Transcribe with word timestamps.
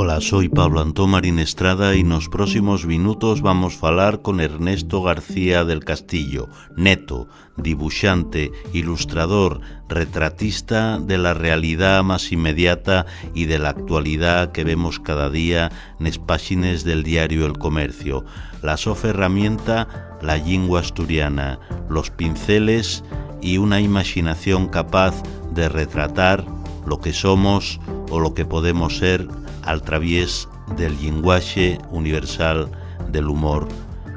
Ola, 0.00 0.20
soy 0.20 0.48
Pablo 0.48 0.80
Antón 0.80 1.10
Marín 1.10 1.40
Estrada 1.40 1.90
e 1.98 2.06
nos 2.06 2.30
próximos 2.30 2.86
minutos 2.86 3.42
vamos 3.42 3.74
falar 3.74 4.22
con 4.22 4.38
Ernesto 4.38 5.02
García 5.02 5.66
del 5.66 5.82
Castillo, 5.82 6.46
neto, 6.78 7.26
dibuixante, 7.58 8.54
ilustrador, 8.70 9.58
retratista 9.88 11.02
de 11.02 11.18
la 11.18 11.34
realidad 11.34 12.04
más 12.04 12.30
inmediata 12.30 13.06
y 13.34 13.50
de 13.50 13.58
la 13.58 13.70
actualidad 13.70 14.52
que 14.52 14.62
vemos 14.62 15.02
cada 15.02 15.34
día 15.34 15.74
nes 15.98 16.22
páxines 16.22 16.86
del 16.86 17.02
diario 17.02 17.42
El 17.42 17.58
Comercio. 17.58 18.22
La 18.62 18.78
sofa 18.78 19.10
herramienta, 19.10 20.14
la 20.22 20.38
lingua 20.38 20.78
asturiana, 20.78 21.58
los 21.90 22.14
pinceles 22.14 23.02
y 23.42 23.58
una 23.58 23.82
imaginación 23.82 24.70
capaz 24.70 25.26
de 25.50 25.66
retratar 25.66 26.46
lo 26.86 27.02
que 27.02 27.10
somos 27.10 27.80
o 28.10 28.22
lo 28.22 28.32
que 28.32 28.46
podemos 28.46 29.02
ser 29.02 29.26
al 29.68 29.82
través 29.82 30.48
del 30.78 30.96
lenguaje 30.96 31.76
universal 31.90 32.70
del 33.12 33.28
humor 33.28 33.68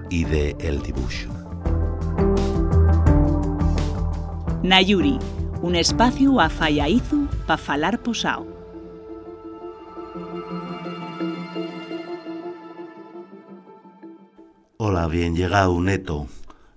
y 0.10 0.24
de 0.24 0.56
el 0.60 0.82
dibujo. 0.82 1.30
Nayuri, 4.64 5.20
un 5.62 5.76
espacio 5.76 6.40
a 6.40 6.48
Fallaizu 6.48 7.28
para 7.46 7.58
falar 7.58 8.02
posao. 8.02 8.48
Hola, 14.78 15.08
bien 15.08 15.36
llegado, 15.36 15.82
Neto. 15.82 16.28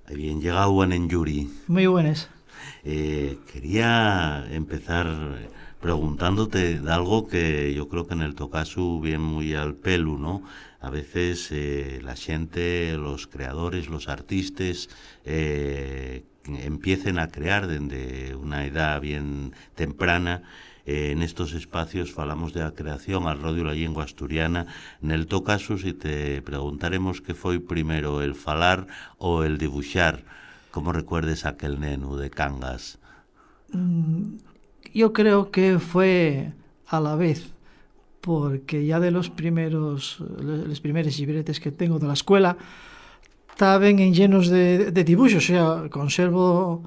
Bien 0.08 0.40
llegado 0.40 0.82
en 0.82 1.08
Yuri. 1.08 1.48
Muy 1.68 1.86
buenas. 1.86 2.28
Eh, 2.84 3.38
quería 3.50 4.46
empezar 4.50 5.06
preguntándote 5.80 6.80
algo 6.88 7.28
que 7.28 7.74
yo 7.74 7.88
creo 7.88 8.06
que 8.06 8.14
en 8.14 8.22
el 8.22 8.34
tocasu 8.34 9.00
viene 9.00 9.18
muy 9.18 9.54
al 9.54 9.74
pelo, 9.74 10.18
¿no? 10.18 10.42
A 10.80 10.90
veces 10.90 11.48
eh, 11.50 12.00
la 12.02 12.16
gente, 12.16 12.96
los 12.96 13.26
creadores, 13.26 13.88
los 13.88 14.08
artistas 14.08 14.88
eh, 15.24 16.24
empiecen 16.46 17.18
a 17.18 17.28
crear 17.28 17.66
desde 17.66 18.34
una 18.34 18.64
edad 18.66 19.00
bien 19.00 19.52
temprana 19.74 20.42
eh, 20.86 21.12
en 21.12 21.22
estos 21.22 21.54
espacios 21.54 22.12
falamos 22.12 22.52
de 22.52 22.60
la 22.60 22.72
creación 22.72 23.26
al 23.26 23.40
radio 23.40 23.64
la 23.64 23.72
lengua 23.72 24.04
asturiana 24.04 24.66
en 25.02 25.10
el 25.12 25.26
tocasu 25.26 25.78
si 25.78 25.94
te 25.94 26.42
preguntaremos 26.42 27.22
qué 27.22 27.34
fue 27.34 27.60
primero 27.60 28.20
el 28.20 28.34
falar 28.34 28.86
o 29.16 29.44
el 29.44 29.56
dibujar 29.56 30.24
¿cómo 30.74 30.90
recuerdes 30.90 31.46
aquel 31.46 31.78
nenu 31.78 32.16
de 32.18 32.28
Cangas? 32.38 32.98
Mm 33.70 34.42
yo 34.94 35.12
creo 35.12 35.50
que 35.50 35.78
fue 35.78 36.52
a 36.86 37.00
la 37.00 37.16
vez, 37.16 37.52
porque 38.20 38.86
ya 38.86 39.00
de 39.00 39.10
los 39.10 39.28
primeros, 39.28 40.20
los 40.20 40.80
primeros 40.80 41.18
libretes 41.18 41.60
que 41.60 41.72
tengo 41.72 41.98
de 41.98 42.06
la 42.06 42.12
escuela, 42.14 42.56
estaban 43.50 43.98
en 43.98 44.14
llenos 44.14 44.48
de, 44.48 44.90
dibujos, 45.04 45.34
o 45.36 45.40
sea, 45.40 45.88
conservo 45.90 46.82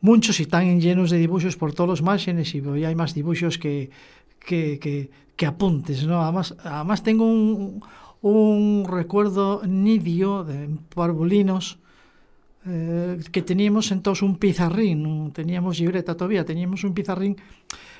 muchos 0.00 0.40
y 0.40 0.42
están 0.42 0.64
en 0.64 0.80
llenos 0.80 1.10
de 1.10 1.18
dibujos 1.18 1.56
por 1.56 1.72
todos 1.72 1.88
los 1.88 2.02
márgenes 2.02 2.54
y 2.54 2.60
ya 2.60 2.88
hay 2.88 2.94
más 2.94 3.14
dibujos 3.14 3.56
que, 3.56 3.90
que, 4.40 4.78
que, 4.78 5.10
que 5.36 5.46
apuntes, 5.46 6.04
¿no? 6.06 6.22
Además, 6.22 6.54
además 6.64 7.02
tengo 7.02 7.24
un, 7.24 7.82
un 8.20 8.84
recuerdo 8.88 9.62
nidio 9.64 10.44
de 10.44 10.68
parvulinos 10.94 11.78
eh, 12.66 13.18
que 13.30 13.42
teníamos 13.42 13.92
entonces 13.92 14.22
un 14.22 14.36
pizarrín, 14.36 15.32
teníamos 15.32 15.78
libreta 15.78 16.16
todavía, 16.16 16.44
teníamos 16.44 16.84
un 16.84 16.94
pizarrín, 16.94 17.36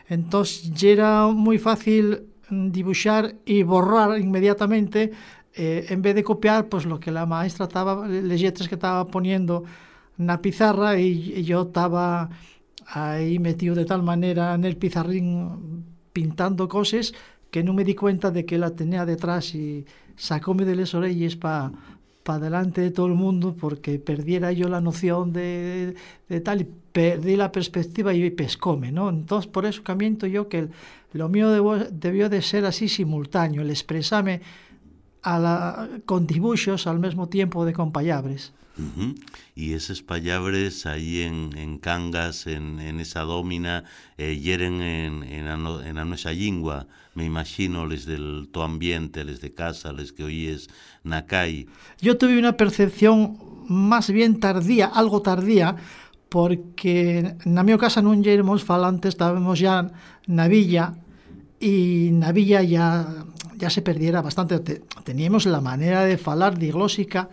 entonces 0.09 0.73
era 0.83 1.29
moi 1.29 1.61
fácil 1.61 2.29
dibuixar 2.49 3.41
e 3.45 3.65
borrar 3.65 4.21
inmediatamente 4.21 5.13
eh, 5.57 5.87
en 5.89 6.03
vez 6.03 6.15
de 6.15 6.25
copiar 6.25 6.69
pues 6.69 6.85
lo 6.85 7.01
que 7.01 7.13
la 7.13 7.27
maestra 7.27 7.67
estaba, 7.67 8.09
les 8.09 8.41
letras 8.41 8.69
que 8.69 8.75
estaba 8.75 9.05
poniendo 9.07 9.65
na 10.19 10.39
pizarra 10.39 10.97
e, 10.99 11.11
e 11.11 11.43
yo 11.43 11.67
estaba 11.67 12.31
aí 12.87 13.39
metido 13.39 13.75
de 13.75 13.85
tal 13.85 14.03
manera 14.03 14.55
en 14.55 14.65
el 14.65 14.77
pizarrín 14.77 15.85
pintando 16.13 16.69
cosas 16.69 17.13
que 17.51 17.63
non 17.63 17.75
me 17.75 17.87
di 17.87 17.95
cuenta 17.95 18.31
de 18.31 18.47
que 18.47 18.59
la 18.59 18.75
tenía 18.75 19.07
detrás 19.07 19.55
e 19.55 19.87
sacóme 20.15 20.67
de 20.67 20.75
les 20.79 20.95
orelles 20.95 21.35
para 21.35 21.75
para 22.25 22.41
delante 22.41 22.81
de 22.81 22.91
todo 22.91 23.07
el 23.07 23.15
mundo 23.15 23.55
porque 23.55 23.99
perdiera 24.01 24.51
yo 24.51 24.69
la 24.69 24.81
noción 24.81 25.33
de, 25.33 25.95
de 26.29 26.41
tal 26.41 26.63
y 26.63 26.69
perdí 26.93 27.37
la 27.37 27.53
perspectiva 27.53 28.15
y 28.15 28.31
pescome, 28.31 28.91
¿no? 28.91 29.11
Entonces, 29.11 29.51
por 29.51 29.67
eso 29.67 29.83
camiento 29.83 30.27
yo 30.27 30.49
que 30.49 30.69
lo 31.13 31.29
mío 31.29 31.51
debió, 31.91 32.29
de 32.29 32.43
ser 32.43 32.65
así 32.65 32.89
simultáneo, 32.89 33.63
el 33.63 33.71
expresarme 33.71 34.41
a 35.23 35.39
la, 35.39 35.89
con 36.07 36.27
dibujos 36.27 36.87
al 36.87 36.99
mismo 36.99 37.29
tiempo 37.29 37.65
de 37.65 37.73
con 37.73 37.93
payabres. 37.93 38.53
Y 39.55 39.75
esos 39.75 40.03
payabres 40.03 40.87
ahí 40.87 41.23
en, 41.23 41.79
Cangas, 41.79 42.47
en, 42.47 42.81
esa 43.01 43.21
domina, 43.21 43.85
eh, 44.19 44.37
hieren 44.37 44.83
en, 44.83 45.23
en, 45.23 45.47
a 45.47 45.57
no, 45.57 45.81
en 45.81 45.99
a 45.99 46.05
nuestra 46.05 46.33
lingua, 46.33 46.87
me 47.15 47.25
imagino, 47.25 47.87
les 47.87 48.07
del 48.07 48.49
tu 48.51 48.63
ambiente, 48.63 49.25
les 49.25 49.41
de 49.41 49.55
casa, 49.55 49.93
les 49.93 50.13
que 50.13 50.25
oyes 50.25 50.69
na. 51.05 51.25
Yo 52.01 52.19
tuve 52.19 52.39
una 52.39 52.57
percepción 52.57 53.39
más 53.69 54.11
bien 54.11 54.41
tardía, 54.41 54.87
algo 54.87 55.23
tardía, 55.23 55.77
porque 56.29 57.37
na 57.47 57.63
mi 57.63 57.79
casa 57.79 58.03
non 58.03 58.27
éramos 58.27 58.67
falantes, 58.67 59.15
estábamos 59.15 59.63
ya 59.63 59.95
na 60.27 60.51
villa, 60.51 60.99
e 61.63 62.11
na 62.11 62.35
villa 62.35 62.67
ya, 62.67 63.07
ya 63.55 63.71
se 63.71 63.87
perdiera 63.87 64.19
bastante. 64.19 64.59
Teníamos 65.07 65.47
la 65.47 65.63
manera 65.63 66.03
de 66.03 66.19
falar 66.19 66.59
diglósica, 66.59 67.31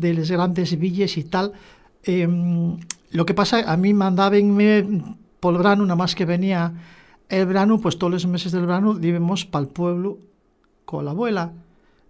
de 0.00 0.14
les 0.14 0.30
grandes 0.30 0.78
villes 0.78 1.16
y 1.16 1.24
tal. 1.24 1.52
Eh, 2.04 2.28
lo 3.10 3.26
que 3.26 3.34
pasa, 3.34 3.70
a 3.70 3.76
mí 3.76 3.92
mandabenme 3.92 5.02
por 5.40 5.54
el 5.54 5.58
verano, 5.58 5.84
nada 5.84 5.96
más 5.96 6.14
que 6.14 6.24
venía 6.24 6.72
el 7.28 7.46
verano, 7.46 7.80
pues 7.80 7.98
todos 7.98 8.12
los 8.12 8.26
meses 8.26 8.52
del 8.52 8.66
verano 8.66 8.94
vivimos 8.94 9.44
para 9.44 9.64
el 9.64 9.68
pueblo 9.68 10.18
con 10.84 11.04
la 11.04 11.12
abuela. 11.12 11.52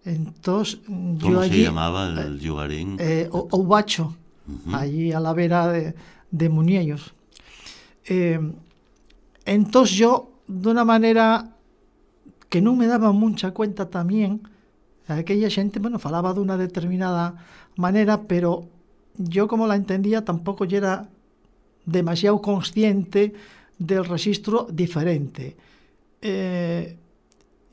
Entonces, 0.04 0.80
¿Cómo 0.86 1.18
yo 1.18 1.40
allí, 1.40 1.58
se 1.58 1.64
llamaba 1.64 2.08
el 2.08 2.18
eh, 2.18 2.46
lugarín? 2.46 2.96
Eh, 2.98 3.28
Oubacho, 3.30 4.14
uh 4.48 4.70
-huh. 4.70 4.74
allí 4.74 5.12
a 5.12 5.20
la 5.20 5.32
vera 5.34 5.68
de, 5.68 5.94
de 6.30 6.48
Muniellos. 6.48 7.12
Eh, 8.06 8.40
entonces 9.44 9.96
yo, 9.96 10.30
de 10.46 10.70
una 10.70 10.84
manera 10.84 11.50
que 12.48 12.60
no 12.60 12.74
me 12.74 12.86
daba 12.86 13.12
mucha 13.12 13.52
cuenta 13.52 13.90
también, 13.90 14.40
aquella 15.18 15.50
gente, 15.50 15.78
bueno, 15.78 15.98
falaba 15.98 16.32
de 16.34 16.40
una 16.40 16.56
determinada 16.56 17.44
manera, 17.76 18.22
pero 18.22 18.68
yo 19.16 19.48
como 19.48 19.66
la 19.66 19.76
entendía 19.76 20.24
tampoco 20.24 20.64
ya 20.64 20.78
era 20.78 21.08
demasiado 21.86 22.40
consciente 22.40 23.34
del 23.78 24.04
registro 24.04 24.66
diferente. 24.70 25.56
Eh, 26.22 26.96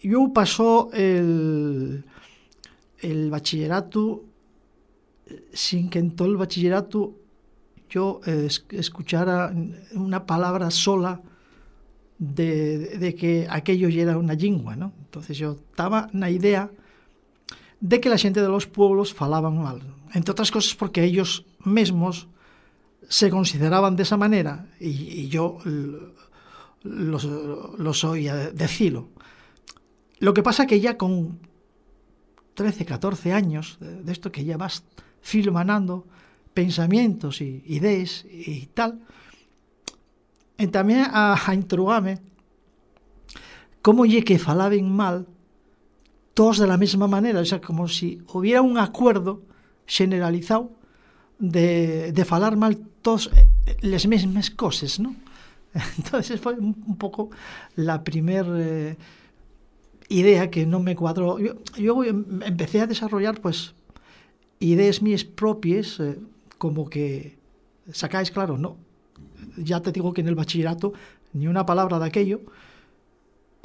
yo 0.02 0.32
pasó 0.34 0.90
el, 0.94 2.06
el 3.00 3.30
bachillerato 3.30 4.24
sin 5.54 5.90
que 5.90 6.00
en 6.00 6.12
todo 6.12 6.28
el 6.28 6.38
bachillerato 6.38 7.16
yo 7.90 8.22
eh, 8.26 8.48
escuchara 8.72 9.54
una 9.94 10.26
palabra 10.26 10.72
sola 10.72 11.22
de, 12.20 12.98
de, 12.98 13.16
que 13.16 13.48
aquello 13.50 13.88
era 13.88 14.18
una 14.18 14.34
lingua, 14.34 14.76
¿no? 14.76 14.92
Entonces 15.06 15.38
yo 15.38 15.58
estaba 15.70 16.10
en 16.14 16.20
la 16.20 16.30
idea 16.30 16.70
de 17.80 18.00
que 18.02 18.10
la 18.10 18.18
xente 18.18 18.42
de 18.42 18.50
los 18.50 18.68
pueblos 18.68 19.14
falaban 19.14 19.62
mal. 19.62 19.82
Entre 20.14 20.32
otras 20.32 20.52
cosas 20.52 20.76
porque 20.76 21.04
ellos 21.04 21.46
mesmos 21.64 22.28
se 23.08 23.30
consideraban 23.30 23.96
de 23.96 24.04
esa 24.04 24.18
manera 24.18 24.68
y, 24.80 25.28
yo 25.30 25.60
los, 26.84 27.24
los 27.24 28.04
oía 28.04 28.36
decirlo. 28.52 29.10
Lo 30.20 30.34
que 30.34 30.44
pasa 30.44 30.66
que 30.66 30.80
ya 30.80 30.98
con 30.98 31.40
13, 32.56 32.86
14 32.86 33.34
años, 33.34 33.78
de, 33.80 34.12
esto 34.12 34.32
que 34.32 34.44
ya 34.44 34.58
vas 34.58 34.84
filmanando 35.22 36.08
pensamientos 36.54 37.42
y 37.42 37.64
ideas 37.68 38.26
y 38.26 38.66
tal, 38.74 39.00
y 40.58 40.68
también 40.68 41.06
a, 41.12 41.38
a 41.38 41.54
intrugarme 41.54 42.20
cómo 43.84 44.06
ye 44.06 44.24
que 44.24 44.40
falaban 44.40 44.90
mal 44.90 45.28
todos 46.38 46.60
de 46.60 46.68
la 46.68 46.78
misma 46.78 47.08
manera, 47.08 47.40
o 47.40 47.46
sea, 47.46 47.60
como 47.60 47.88
si 47.88 48.22
hubiera 48.32 48.62
un 48.62 48.78
acuerdo 48.78 49.42
generalizado 49.88 50.70
de, 51.40 52.12
de 52.12 52.26
falar 52.26 52.56
mal 52.58 52.78
todos 53.02 53.32
las 53.82 54.06
mismas 54.06 54.52
cosas, 54.52 55.00
¿no? 55.00 55.16
Entonces 55.98 56.40
fue 56.40 56.54
un 56.54 56.96
poco 57.00 57.32
la 57.76 58.04
primera 58.04 58.48
eh, 58.56 58.98
idea 60.10 60.52
que 60.52 60.68
no 60.68 60.80
me 60.80 60.96
cuadró. 60.96 61.40
Yo, 61.40 61.56
yo, 61.76 62.04
empecé 62.04 62.82
a 62.82 62.86
desarrollar, 62.86 63.42
pues, 63.42 63.74
ideas 64.60 65.02
mías 65.02 65.24
propias, 65.24 66.00
eh, 66.00 66.20
como 66.60 66.88
que, 66.88 67.40
sacáis 67.92 68.30
claro, 68.30 68.60
no, 68.60 68.78
ya 69.58 69.82
te 69.82 69.92
digo 69.92 70.14
que 70.14 70.22
en 70.22 70.28
el 70.28 70.36
bachillerato 70.36 70.94
ni 71.34 71.48
una 71.48 71.66
palabra 71.66 71.98
de 71.98 72.06
aquello, 72.06 72.42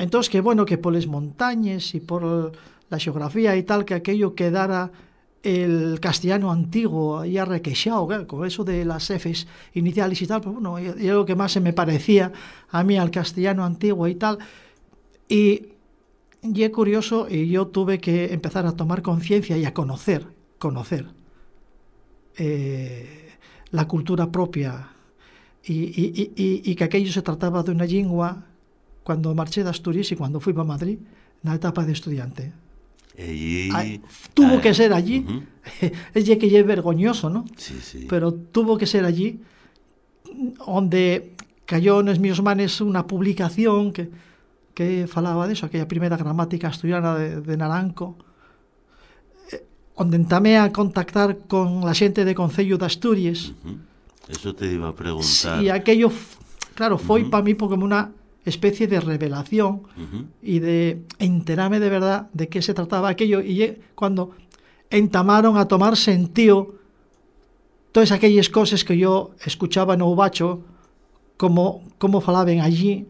entonces 0.02 0.28
que 0.30 0.40
bueno, 0.40 0.64
que 0.64 0.78
por 0.78 0.92
las 0.92 1.06
montañas 1.06 1.94
y 1.94 2.00
por 2.00 2.52
la 2.90 2.98
geografía 2.98 3.56
y 3.56 3.62
tal, 3.62 3.84
que 3.84 3.94
aquello 3.94 4.34
quedara 4.34 4.90
el 5.42 5.98
castellano 6.00 6.50
antiguo 6.52 7.24
ya 7.24 7.44
requechado, 7.44 8.26
con 8.26 8.46
eso 8.46 8.64
de 8.64 8.84
las 8.84 9.10
Fs 9.10 9.46
iniciales 9.74 10.20
y 10.22 10.26
tal, 10.26 10.40
pues 10.40 10.54
bueno, 10.54 10.78
y, 10.78 11.04
y 11.04 11.08
lo 11.08 11.24
que 11.24 11.34
más 11.34 11.52
se 11.52 11.60
me 11.60 11.72
parecía 11.72 12.32
a 12.70 12.84
mí 12.84 12.96
al 12.96 13.10
castellano 13.10 13.64
antiguo 13.64 14.06
y 14.08 14.16
tal. 14.16 14.38
Y, 15.28 15.68
y 16.42 16.62
es 16.62 16.70
curioso, 16.70 17.28
y 17.28 17.48
yo 17.48 17.68
tuve 17.68 17.98
que 17.98 18.32
empezar 18.32 18.66
a 18.66 18.72
tomar 18.72 19.02
conciencia 19.02 19.56
y 19.56 19.64
a 19.64 19.72
conocer, 19.72 20.26
conocer 20.58 21.06
eh, 22.36 23.30
la 23.70 23.86
cultura 23.86 24.30
propia 24.30 24.90
y, 25.64 25.74
y, 25.74 26.32
y, 26.36 26.70
y 26.70 26.74
que 26.74 26.84
aquello 26.84 27.12
se 27.12 27.22
trataba 27.22 27.62
de 27.62 27.70
una 27.70 27.84
lengua 27.84 28.46
cuando 29.02 29.34
marché 29.34 29.62
de 29.64 29.70
Asturias 29.70 30.10
y 30.12 30.16
cuando 30.16 30.40
fui 30.40 30.52
para 30.52 30.64
Madrid, 30.64 30.98
en 31.42 31.50
la 31.50 31.54
etapa 31.56 31.84
de 31.84 31.92
estudiante. 31.92 32.52
Ay, 33.18 34.00
tuvo 34.32 34.56
ah, 34.56 34.60
que 34.60 34.72
ser 34.74 34.92
allí. 34.94 35.18
ujú. 35.28 35.42
es 36.14 36.24
ya 36.24 36.38
que 36.38 36.48
ya 36.48 36.60
es 36.60 36.66
vergonzoso, 36.66 37.28
¿no? 37.30 37.44
Sí, 37.56 37.74
sí. 37.82 38.06
Pero 38.08 38.32
tuvo 38.32 38.78
que 38.78 38.86
ser 38.86 39.04
allí, 39.04 39.40
donde 40.66 41.34
cayó 41.66 42.00
en 42.00 42.20
mis 42.20 42.40
manes 42.42 42.80
una 42.80 43.06
publicación 43.06 43.92
que, 43.92 44.10
que 44.74 45.06
falaba 45.06 45.46
de 45.46 45.52
eso, 45.54 45.66
aquella 45.66 45.86
primera 45.88 46.16
gramática 46.16 46.68
asturiana 46.68 47.14
de, 47.16 47.40
de 47.40 47.56
Naranco, 47.56 48.16
eh, 49.52 49.64
onde 49.96 50.16
entamé 50.16 50.56
a 50.58 50.72
contactar 50.72 51.38
con 51.46 51.84
la 51.84 51.94
xente 51.94 52.24
de 52.24 52.34
Concello 52.34 52.78
de 52.78 52.86
Asturias, 52.86 53.52
Ujú. 53.64 53.76
Eso 54.28 54.54
te 54.54 54.66
iba 54.72 54.88
a 54.88 54.94
preguntar. 54.94 55.60
y 55.62 55.68
aquello, 55.68 56.06
f- 56.06 56.38
claro, 56.74 56.96
foi 56.96 57.22
Ujú. 57.22 57.30
para 57.30 57.42
mí 57.42 57.54
como 57.54 57.84
una 57.84 58.10
especie 58.44 58.86
de 58.86 59.00
revelación 59.00 59.82
y 60.42 60.58
de 60.58 61.02
enterarme 61.18 61.80
de 61.80 61.88
verdad 61.88 62.28
de 62.32 62.48
qué 62.48 62.62
se 62.62 62.74
trataba 62.74 63.08
aquello. 63.08 63.40
Y 63.40 63.78
cuando 63.94 64.32
entamaron 64.90 65.56
a 65.56 65.66
tomar 65.66 65.96
sentido 65.96 66.74
todas 67.92 68.12
aquellas 68.12 68.48
cosas 68.48 68.84
que 68.84 68.96
yo 68.96 69.30
escuchaba 69.44 69.96
no 69.96 70.14
bacho 70.14 70.62
como 71.36 71.82
como 71.98 72.20
falaban 72.20 72.60
allí 72.60 73.06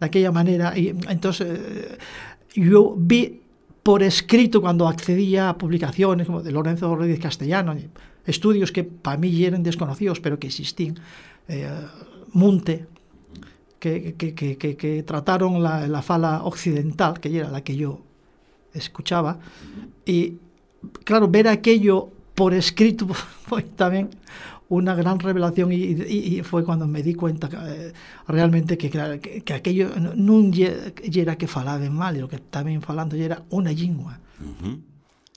de 0.00 0.06
aquella 0.06 0.32
manera 0.32 0.76
y 0.76 0.88
entonces 0.88 1.48
eh, 1.48 1.98
yo 2.54 2.94
vi 2.96 3.42
por 3.82 4.02
escrito 4.02 4.60
cuando 4.60 4.88
accedía 4.88 5.50
a 5.50 5.58
publicaciones 5.58 6.26
como 6.26 6.42
de 6.42 6.52
Lorenzo 6.52 6.94
Rodríguez 6.94 7.20
Castellano 7.20 7.74
estudios 8.26 8.72
que 8.72 8.84
para 8.84 9.16
mí 9.16 9.44
eran 9.44 9.62
desconocidos 9.62 10.20
pero 10.20 10.38
que 10.38 10.48
existían 10.48 10.96
eh, 11.48 11.68
Munte 12.32 12.86
que, 13.80 14.14
que, 14.14 14.34
que, 14.34 14.76
que, 14.76 15.02
trataron 15.02 15.62
la, 15.62 15.88
la 15.88 16.02
fala 16.02 16.44
occidental, 16.44 17.18
que 17.18 17.36
era 17.36 17.50
la 17.50 17.62
que 17.62 17.76
yo 17.76 18.00
escuchaba, 18.74 19.38
y 20.04 20.34
claro, 21.04 21.28
ver 21.28 21.48
aquello 21.48 22.10
por 22.34 22.54
escrito 22.54 23.08
fue 23.48 23.62
también 23.62 24.10
una 24.68 24.94
gran 24.94 25.18
revelación 25.18 25.72
y, 25.72 25.76
y, 25.76 26.38
y 26.38 26.42
fue 26.42 26.64
cuando 26.64 26.86
me 26.86 27.02
di 27.02 27.14
cuenta 27.14 27.48
eh, 27.68 27.92
realmente 28.28 28.78
que, 28.78 28.88
que, 28.88 29.42
que 29.42 29.52
aquello 29.52 29.90
lle, 30.52 30.94
lle 31.10 31.22
era 31.22 31.36
que 31.36 31.48
falaban 31.48 31.92
mal, 31.92 32.20
lo 32.20 32.28
que 32.28 32.38
también 32.38 32.80
falando 32.80 33.16
era 33.16 33.42
una 33.50 33.72
lingua. 33.72 34.20
Ujú. 34.38 34.78
Y 34.78 34.89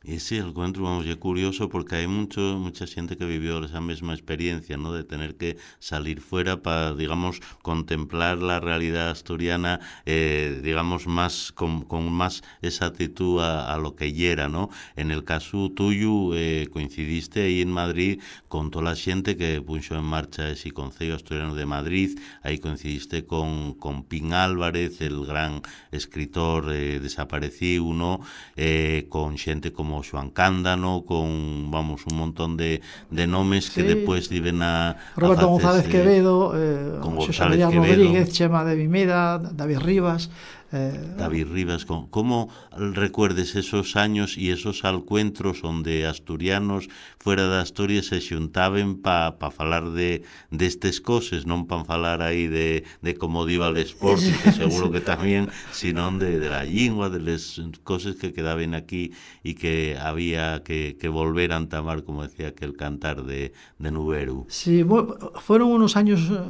ese 0.03 0.37
encuentro, 0.37 0.83
vamos, 0.83 1.05
es 1.05 1.15
curioso 1.17 1.69
porque 1.69 1.95
hay 1.95 2.07
mucho, 2.07 2.57
mucha 2.59 2.85
gente 2.87 3.17
que 3.17 3.25
vivió 3.25 3.63
esa 3.63 3.81
misma 3.81 4.13
experiencia, 4.13 4.77
¿no? 4.77 4.93
De 4.93 5.03
tener 5.03 5.35
que 5.35 5.57
salir 5.79 6.21
fuera 6.21 6.61
para, 6.61 6.93
digamos, 6.93 7.39
contemplar 7.61 8.39
la 8.39 8.59
realidad 8.59 9.09
asturiana, 9.09 9.79
eh, 10.05 10.59
digamos, 10.63 11.07
más 11.07 11.51
con, 11.53 11.83
con 11.83 12.11
más 12.11 12.43
exactitud 12.61 13.41
a, 13.41 13.73
a 13.73 13.77
lo 13.77 13.95
que 13.95 14.11
yera, 14.13 14.49
¿no? 14.49 14.69
En 14.95 15.11
el 15.11 15.23
caso 15.23 15.71
tuyo, 15.71 16.35
eh, 16.35 16.67
coincidiste 16.71 17.43
ahí 17.43 17.61
en 17.61 17.71
Madrid 17.71 18.21
con 18.47 18.71
toda 18.71 18.85
la 18.85 18.95
gente 18.95 19.37
que 19.37 19.61
puso 19.61 19.95
en 19.95 20.03
marcha 20.03 20.49
ese 20.49 20.71
Concello 20.71 21.15
Asturiano 21.15 21.55
de 21.55 21.65
Madrid, 21.65 22.19
ahí 22.41 22.57
coincidiste 22.57 23.25
con, 23.25 23.73
con 23.75 24.03
Pin 24.03 24.33
Álvarez, 24.33 25.01
el 25.01 25.25
gran 25.25 25.61
escritor 25.91 26.71
eh, 26.73 26.99
desaparecido, 26.99 27.93
¿no? 27.93 28.19
Eh, 28.55 29.07
con 29.09 29.37
gente 29.37 29.71
como 29.71 29.92
como 29.93 30.01
Xoan 30.01 30.31
Cándano, 30.31 31.05
con, 31.05 31.69
vamos, 31.69 32.01
un 32.09 32.17
montón 32.17 32.57
de, 32.57 32.81
de 33.11 33.27
nomes 33.27 33.65
sí. 33.69 33.83
depois 33.83 33.93
despois 33.93 34.27
viven 34.27 34.63
a... 34.63 34.97
Roberto 35.15 35.45
a 35.45 35.49
González 35.49 35.87
Quevedo, 35.87 36.53
eh, 36.57 36.97
con 36.99 37.13
José 37.15 37.27
González 37.27 37.59
Quevedo. 37.69 37.85
Rodríguez, 37.85 38.33
Chema 38.33 38.65
de 38.65 38.75
Vimeda, 38.75 39.37
David 39.37 39.79
Rivas 39.85 40.31
eh, 40.73 41.15
David 41.17 41.47
Rivas, 41.53 41.85
¿cómo- 41.85 42.09
¿cómo 42.09 42.49
recuerdes 42.75 43.55
esos 43.55 43.95
años 43.95 44.37
y 44.37 44.49
esos 44.49 44.83
encuentros 44.83 45.61
donde 45.61 46.05
asturianos 46.05 46.89
fuera 47.19 47.47
de 47.47 47.61
Asturias 47.61 48.07
se 48.09 48.19
xuntaban 48.19 48.97
para 48.99 49.37
pa 49.37 49.51
falar 49.53 49.93
de 49.93 50.25
destes 50.49 50.99
cosas, 50.99 51.45
non 51.45 51.69
para 51.69 51.85
falar 51.85 52.19
aí 52.25 52.49
de, 52.49 52.83
de 53.05 53.13
como 53.15 53.45
diva 53.45 53.69
el 53.69 53.77
sport, 53.85 54.19
que 54.19 54.49
seguro 54.57 54.89
que 54.91 54.99
tamén, 54.99 55.47
sino 55.71 56.09
de, 56.17 56.41
de 56.41 56.49
la 56.49 56.65
lingua, 56.65 57.07
de 57.13 57.21
las 57.21 57.61
cosas 57.85 58.17
que 58.17 58.33
quedaban 58.33 58.73
aquí 58.73 59.13
y 59.45 59.53
que 59.53 59.95
había 60.01 60.65
que, 60.65 60.97
que 60.97 61.07
volver 61.07 61.53
a 61.53 61.61
entamar, 61.61 62.01
como 62.03 62.25
decía 62.25 62.49
aquel 62.49 62.73
cantar 62.75 63.23
de, 63.23 63.53
de 63.79 63.89
Nuberu. 63.93 64.49
Sí, 64.49 64.81
bu- 64.83 65.13
fueron 65.39 65.69
unos 65.69 65.93
años 65.95 66.25
eh, 66.33 66.41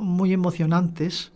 muy 0.00 0.32
emocionantes. 0.32 1.32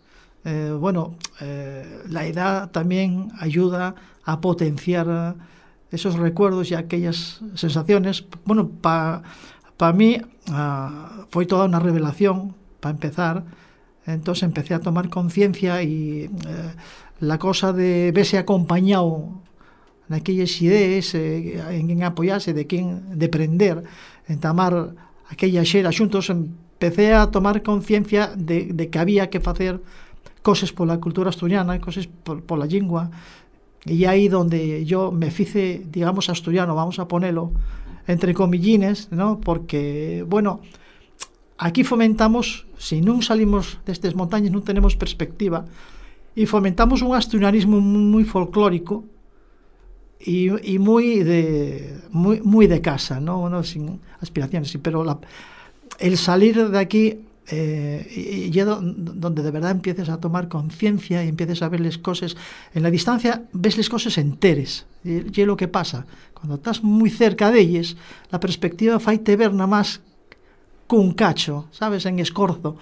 Eh, 0.49 0.71
bueno, 0.71 1.15
eh, 1.41 2.03
la 2.07 2.25
edad 2.25 2.71
también 2.71 3.33
ayuda 3.37 3.95
a 4.23 4.39
potenciar 4.39 5.07
eh, 5.09 5.43
esos 5.91 6.15
recuerdos 6.15 6.71
y 6.71 6.73
aquellas 6.73 7.41
sensaciones. 7.55 8.23
Bueno, 8.45 8.69
para 8.69 9.93
mí 9.93 10.21
ah, 10.47 11.25
fue 11.31 11.45
toda 11.45 11.65
una 11.65 11.81
revelación, 11.81 12.55
para 12.79 12.93
empezar. 12.93 13.43
Entonces 14.05 14.43
empecé 14.43 14.73
a 14.73 14.79
tomar 14.79 15.09
conciencia 15.09 15.83
y 15.83 16.29
la 17.19 17.37
cosa 17.37 17.73
de 17.73 18.13
verse 18.15 18.37
acompañado 18.37 19.41
en 20.07 20.15
aquellas 20.15 20.61
ideas, 20.61 21.13
en 21.13 21.87
quen 21.87 22.03
apoyarse, 22.03 22.53
de 22.53 22.65
quen 22.67 23.19
deprender, 23.19 23.83
en 24.29 24.39
tamar 24.39 24.95
aquella 25.27 25.65
xera 25.65 25.91
xuntos, 25.91 26.29
empecé 26.29 27.13
a 27.13 27.31
tomar 27.31 27.63
conciencia 27.63 28.31
de, 28.37 28.89
que 28.89 28.99
había 28.99 29.29
que 29.29 29.41
facer 29.41 29.81
cosas 30.47 30.71
pola 30.71 31.03
cultura 31.03 31.27
asturiana, 31.27 31.75
cosas 31.83 32.07
por, 32.07 32.39
pola 32.39 32.63
lingua, 32.63 33.11
e 33.83 34.07
aí 34.07 34.31
donde 34.31 34.87
yo 34.87 35.11
me 35.11 35.27
fice, 35.27 35.83
digamos, 35.91 36.31
asturiano, 36.31 36.71
vamos 36.71 37.03
a 37.03 37.07
ponelo, 37.11 37.51
entre 38.07 38.31
comillines, 38.31 39.11
¿no? 39.11 39.43
porque, 39.43 40.23
bueno, 40.23 40.63
aquí 41.59 41.83
fomentamos, 41.83 42.63
si 42.79 43.03
non 43.03 43.19
salimos 43.19 43.83
destes 43.83 44.15
montañas, 44.15 44.55
non 44.55 44.63
tenemos 44.63 44.95
perspectiva, 44.95 45.67
e 46.31 46.47
fomentamos 46.47 47.03
un 47.03 47.11
asturianismo 47.11 47.83
moi 47.83 48.23
folclórico, 48.23 49.03
y, 50.23 50.47
y 50.63 50.79
muy 50.79 51.27
de 51.27 52.07
muy, 52.15 52.39
muy 52.39 52.71
de 52.71 52.79
casa, 52.79 53.19
¿no? 53.19 53.51
no 53.51 53.67
sin 53.67 53.99
aspiraciones, 54.23 54.71
pero 54.79 55.03
la, 55.03 55.19
el 55.99 56.15
salir 56.15 56.71
de 56.71 56.79
aquí 56.79 57.27
eh, 57.49 58.05
y, 58.13 58.57
y 58.57 58.61
do- 58.61 58.81
donde 58.81 59.41
de 59.43 59.51
verdad 59.51 59.71
empieces 59.71 60.09
a 60.09 60.19
tomar 60.19 60.47
conciencia 60.49 61.23
y 61.23 61.29
empieces 61.29 61.61
a 61.61 61.69
ver 61.69 61.79
las 61.79 61.97
cosas 61.97 62.35
en 62.73 62.83
la 62.83 62.91
distancia 62.91 63.43
ves 63.53 63.77
las 63.77 63.89
cosas 63.89 64.17
enteres 64.17 64.85
y, 65.03 65.39
y 65.41 65.45
lo 65.45 65.55
que 65.55 65.67
pasa. 65.67 66.05
Cuando 66.33 66.55
estás 66.55 66.83
muy 66.83 67.09
cerca 67.09 67.51
de 67.51 67.61
ellas 67.61 67.95
la 68.31 68.39
perspectiva 68.39 68.99
faite 68.99 69.35
ver 69.37 69.53
nada 69.53 69.67
más 69.67 70.01
cun 70.87 71.13
cacho, 71.13 71.67
sabes, 71.71 72.05
en 72.05 72.19
escorzo. 72.19 72.77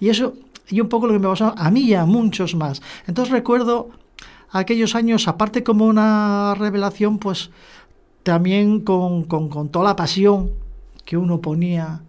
Y 0.00 0.08
eso 0.10 0.34
y 0.68 0.80
un 0.80 0.88
poco 0.88 1.06
lo 1.06 1.12
que 1.12 1.18
me 1.18 1.28
pasó 1.28 1.54
a 1.56 1.70
mí 1.70 1.82
y 1.82 1.94
a 1.94 2.04
muchos 2.06 2.54
más. 2.54 2.80
Entonces 3.06 3.32
recuerdo 3.32 3.90
aquellos 4.50 4.94
años, 4.94 5.28
aparte 5.28 5.62
como 5.64 5.86
una 5.86 6.54
revelación, 6.56 7.18
pues 7.18 7.50
también 8.22 8.80
con, 8.80 9.24
con, 9.24 9.48
con 9.48 9.68
toda 9.70 9.86
la 9.86 9.96
pasión 9.96 10.50
que 11.04 11.16
uno 11.16 11.40
ponía 11.40 12.02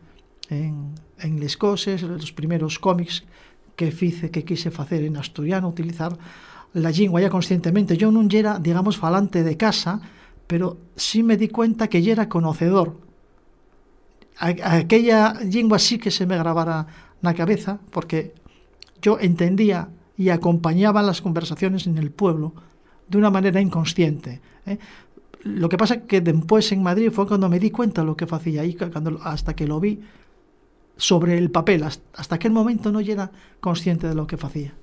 en, 0.49 0.93
en 1.23 1.39
les 1.39 1.57
coses, 1.57 2.03
los 2.03 2.31
primeros 2.31 2.79
cómics 2.79 3.23
que 3.75 3.91
fice, 3.91 4.29
que 4.29 4.43
quise 4.43 4.71
facer 4.71 5.03
en 5.03 5.17
asturiano, 5.17 5.67
utilizar 5.67 6.17
la 6.73 6.91
lingua 6.91 7.21
ya 7.21 7.29
conscientemente. 7.29 7.97
Yo 7.97 8.11
non 8.11 8.29
era, 8.29 8.59
digamos, 8.59 8.97
falante 8.97 9.41
de 9.41 9.57
casa, 9.57 10.01
pero 10.45 10.77
sí 10.95 11.23
me 11.23 11.37
di 11.37 11.49
cuenta 11.49 11.87
que 11.87 12.01
ya 12.01 12.13
era 12.13 12.29
conocedor. 12.29 12.97
Aquella 14.37 15.37
lingua 15.45 15.77
sí 15.79 15.97
que 15.97 16.11
se 16.11 16.25
me 16.25 16.37
grabara 16.37 16.85
na 17.21 17.33
cabeza, 17.33 17.79
porque 17.93 18.33
yo 19.01 19.17
entendía 19.21 19.89
y 20.17 20.29
acompañaba 20.29 21.01
las 21.01 21.21
conversaciones 21.21 21.87
en 21.87 21.97
el 21.97 22.11
pueblo 22.11 22.53
de 23.07 23.17
una 23.17 23.29
manera 23.29 23.61
inconsciente. 23.61 24.41
¿eh? 24.65 24.77
Lo 25.43 25.69
que 25.69 25.77
pasa 25.77 26.01
que 26.01 26.21
después 26.21 26.71
en 26.71 26.83
Madrid 26.83 27.11
fue 27.11 27.27
cuando 27.27 27.49
me 27.49 27.59
di 27.59 27.69
cuenta 27.69 28.01
de 28.01 28.07
lo 28.07 28.17
que 28.17 28.25
hacía 28.29 28.61
ahí, 28.61 28.75
cuando, 28.75 29.19
hasta 29.23 29.55
que 29.55 29.67
lo 29.67 29.79
vi 29.79 30.01
sobre 30.97 31.37
el 31.37 31.51
papel. 31.51 31.83
Hasta, 31.83 32.35
aquel 32.35 32.51
momento 32.51 32.91
no 32.91 32.99
era 32.99 33.31
consciente 33.59 34.07
de 34.07 34.15
lo 34.15 34.27
que 34.27 34.37
hacía. 34.47 34.73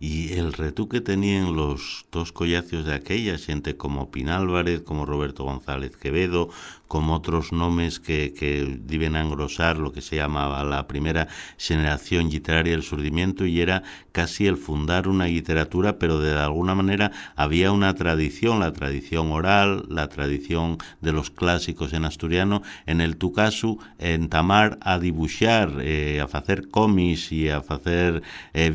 E 0.00 0.34
el 0.34 0.52
retú 0.52 0.88
que 0.88 1.00
tenían 1.00 1.54
los 1.54 2.06
dos 2.10 2.32
collacios 2.32 2.84
de 2.84 2.94
aquella, 2.94 3.38
xente 3.38 3.76
como 3.76 4.10
Pin 4.10 4.28
Álvarez, 4.28 4.82
como 4.82 5.06
Roberto 5.06 5.44
González 5.44 5.96
Quevedo, 5.96 6.50
como 6.88 7.14
otros 7.14 7.52
nomes 7.52 8.00
que, 8.00 8.34
que 8.34 8.80
deben 8.84 9.16
engrosar 9.16 9.78
lo 9.78 9.92
que 9.92 10.02
se 10.02 10.16
llamaba 10.16 10.62
la 10.64 10.88
primera 10.88 11.28
generación 11.56 12.28
literaria 12.28 12.72
del 12.72 12.82
surdimiento 12.82 13.46
y 13.46 13.62
era 13.62 13.82
casi 14.12 14.46
el 14.46 14.58
fundar 14.58 15.08
una 15.08 15.26
literatura, 15.26 15.98
pero 15.98 16.20
de 16.20 16.38
alguna 16.38 16.74
manera 16.74 17.10
había 17.34 17.72
una 17.72 17.94
tradición, 17.94 18.60
la 18.60 18.74
tradición 18.74 19.30
oral, 19.30 19.86
la 19.88 20.08
tradición 20.08 20.76
de 21.00 21.12
los 21.12 21.30
clásicos 21.30 21.94
en 21.94 22.04
asturiano, 22.04 22.60
en 22.84 23.00
el 23.00 23.16
tu 23.16 23.32
caso, 23.32 23.78
entamar 23.98 24.78
a 24.82 24.98
dibuixar, 24.98 25.78
eh, 25.80 26.20
a 26.20 26.28
facer 26.28 26.68
cómics 26.68 27.32
y 27.32 27.48
a 27.48 27.62
facer 27.62 28.22
eh, 28.52 28.70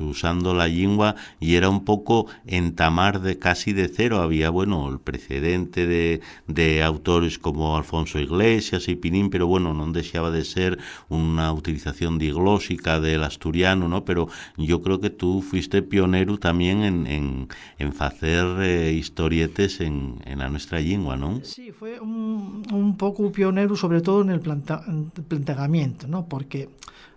usando 0.00 0.54
la 0.54 0.68
lingua 0.68 1.16
y 1.40 1.54
era 1.54 1.68
un 1.68 1.84
poco 1.84 2.26
entamar 2.46 3.20
de 3.20 3.38
casi 3.38 3.72
de 3.72 3.88
cero. 3.88 4.20
Había, 4.20 4.50
bueno, 4.50 4.88
el 4.88 5.00
precedente 5.00 5.86
de, 5.86 6.20
de 6.46 6.82
autores 6.82 7.38
como 7.38 7.76
Alfonso 7.76 8.18
Iglesias 8.18 8.88
y 8.88 8.96
Pinín, 8.96 9.30
pero 9.30 9.46
bueno, 9.46 9.74
non 9.74 9.92
deixaba 9.92 10.30
de 10.30 10.44
ser 10.44 10.78
unha 11.10 11.50
utilización 11.52 12.18
diglósica 12.18 13.00
del 13.00 13.22
asturiano, 13.22 13.88
¿no? 13.88 14.04
Pero 14.04 14.28
yo 14.56 14.80
creo 14.80 15.00
que 15.00 15.10
tú 15.10 15.42
fuiste 15.42 15.82
pionero 15.82 16.38
también 16.38 16.82
en, 16.82 17.06
en, 17.06 17.48
en 17.78 17.92
facer 17.92 18.44
eh, 18.60 18.92
historietes 18.92 19.80
en, 19.80 20.20
en 20.24 20.40
a 20.40 20.48
nuestra 20.48 20.80
lingua, 20.80 21.16
¿no? 21.16 21.40
Sí, 21.42 21.72
fue 21.72 22.00
un, 22.00 22.62
un 22.72 22.96
pouco 22.96 23.30
pionero 23.32 23.76
sobre 23.76 24.00
todo 24.00 24.22
en 24.22 24.30
el, 24.30 24.40
planta, 24.40 24.84
planteamiento, 25.28 26.06
¿no? 26.06 26.26
Porque 26.28 26.68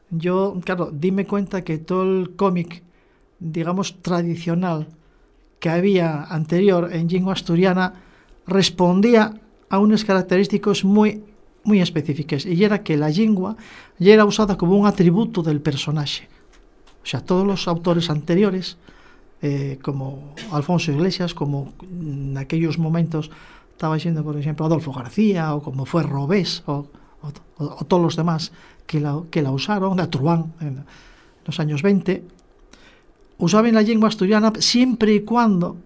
yo, 0.10 0.58
claro, 0.64 0.90
dime 0.94 1.26
cuenta 1.26 1.64
que 1.64 1.78
todo 1.78 2.04
el 2.04 2.36
cómic, 2.36 2.84
digamos, 3.40 4.02
tradicional 4.02 4.88
que 5.60 5.70
había 5.70 6.24
anterior 6.24 6.90
en 6.94 7.08
lingua 7.08 7.34
asturiana 7.34 7.94
respondía 8.46 9.34
a 9.70 9.80
unas 9.80 10.06
características 10.06 10.86
muy, 10.86 11.24
muy 11.64 11.82
específicas, 11.82 12.46
y 12.46 12.64
era 12.64 12.84
que 12.84 12.96
la 12.96 13.10
lingua 13.10 13.58
ya 14.00 14.14
era 14.14 14.26
usada 14.26 14.58
como 14.58 14.78
un 14.78 14.88
atributo 14.88 15.44
del 15.44 15.60
personaje. 15.60 16.30
O 17.04 17.06
sea, 17.06 17.22
todos 17.22 17.46
los 17.46 17.68
autores 17.68 18.10
anteriores, 18.10 18.78
eh, 19.42 19.78
como 19.82 20.34
Alfonso 20.52 20.92
Iglesias, 20.92 21.34
como 21.34 21.74
en 21.82 22.38
aquellos 22.38 22.78
momentos 22.78 23.30
estaba 23.72 23.96
diciendo, 23.96 24.24
por 24.24 24.38
ejemplo, 24.38 24.66
Adolfo 24.66 24.94
García, 24.94 25.54
o 25.54 25.62
como 25.62 25.86
fue 25.86 26.04
Robés, 26.04 26.64
o, 26.66 26.88
o 27.58 27.86
todos 27.86 28.02
los 28.02 28.16
demás 28.16 28.52
que 28.88 29.00
la, 29.00 29.22
que 29.29 29.41
la 29.41 29.51
usaron, 29.51 29.98
de 29.98 30.08
Truán, 30.08 30.53
en 30.62 30.84
los 31.46 31.60
años 31.60 31.84
20, 31.84 32.24
usaban 33.38 33.75
la 33.75 33.82
lengua 33.82 34.10
asturiana 34.10 34.51
siempre 34.60 35.13
y 35.13 35.20
cuando 35.22 35.77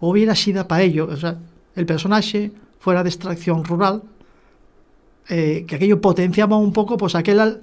hubiera 0.00 0.34
sido 0.34 0.66
para 0.66 0.82
ello, 0.82 1.08
o 1.10 1.16
sea, 1.16 1.36
el 1.76 1.86
personaje 1.86 2.50
fuera 2.80 3.02
de 3.02 3.10
extracción 3.10 3.64
rural, 3.64 4.02
eh, 5.28 5.64
que 5.68 5.76
aquello 5.76 6.00
potenciaba 6.00 6.56
un 6.56 6.72
poco 6.72 6.96
pues 6.96 7.14
aquel, 7.14 7.60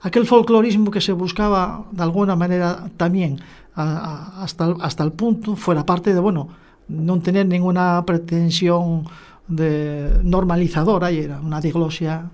aquel 0.00 0.26
folclorismo 0.26 0.90
que 0.90 1.02
se 1.02 1.12
buscaba 1.12 1.84
de 1.92 2.02
alguna 2.02 2.34
manera 2.36 2.88
también 2.96 3.38
hasta, 3.74 4.74
hasta 4.80 5.04
el 5.04 5.12
punto, 5.12 5.54
fuera 5.54 5.84
parte 5.84 6.14
de, 6.14 6.20
bueno, 6.20 6.48
no 6.88 7.20
tener 7.20 7.46
ninguna 7.46 8.02
pretensión 8.06 9.04
de 9.48 10.18
normalizadora, 10.22 11.12
y 11.12 11.18
era 11.18 11.40
una 11.40 11.60
diglosia 11.60 12.30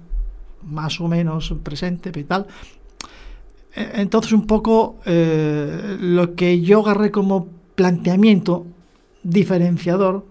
más 0.65 1.01
o 1.01 1.09
menos 1.09 1.55
presente 1.63 2.13
y 2.15 2.25
tal. 2.25 2.47
Entonces 3.75 4.33
un 4.33 4.47
poco 4.47 5.01
eh, 5.07 5.97
lo 5.99 6.35
que 6.35 6.61
yo 6.61 6.81
agarré 6.81 7.11
como 7.11 7.49
planteamiento 7.75 8.67
diferenciador 9.23 10.27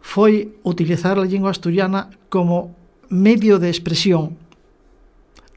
foi 0.00 0.58
utilizar 0.62 1.18
a 1.18 1.26
lingua 1.26 1.50
asturiana 1.50 2.10
como 2.30 2.74
medio 3.10 3.58
de 3.58 3.68
expresión 3.68 4.38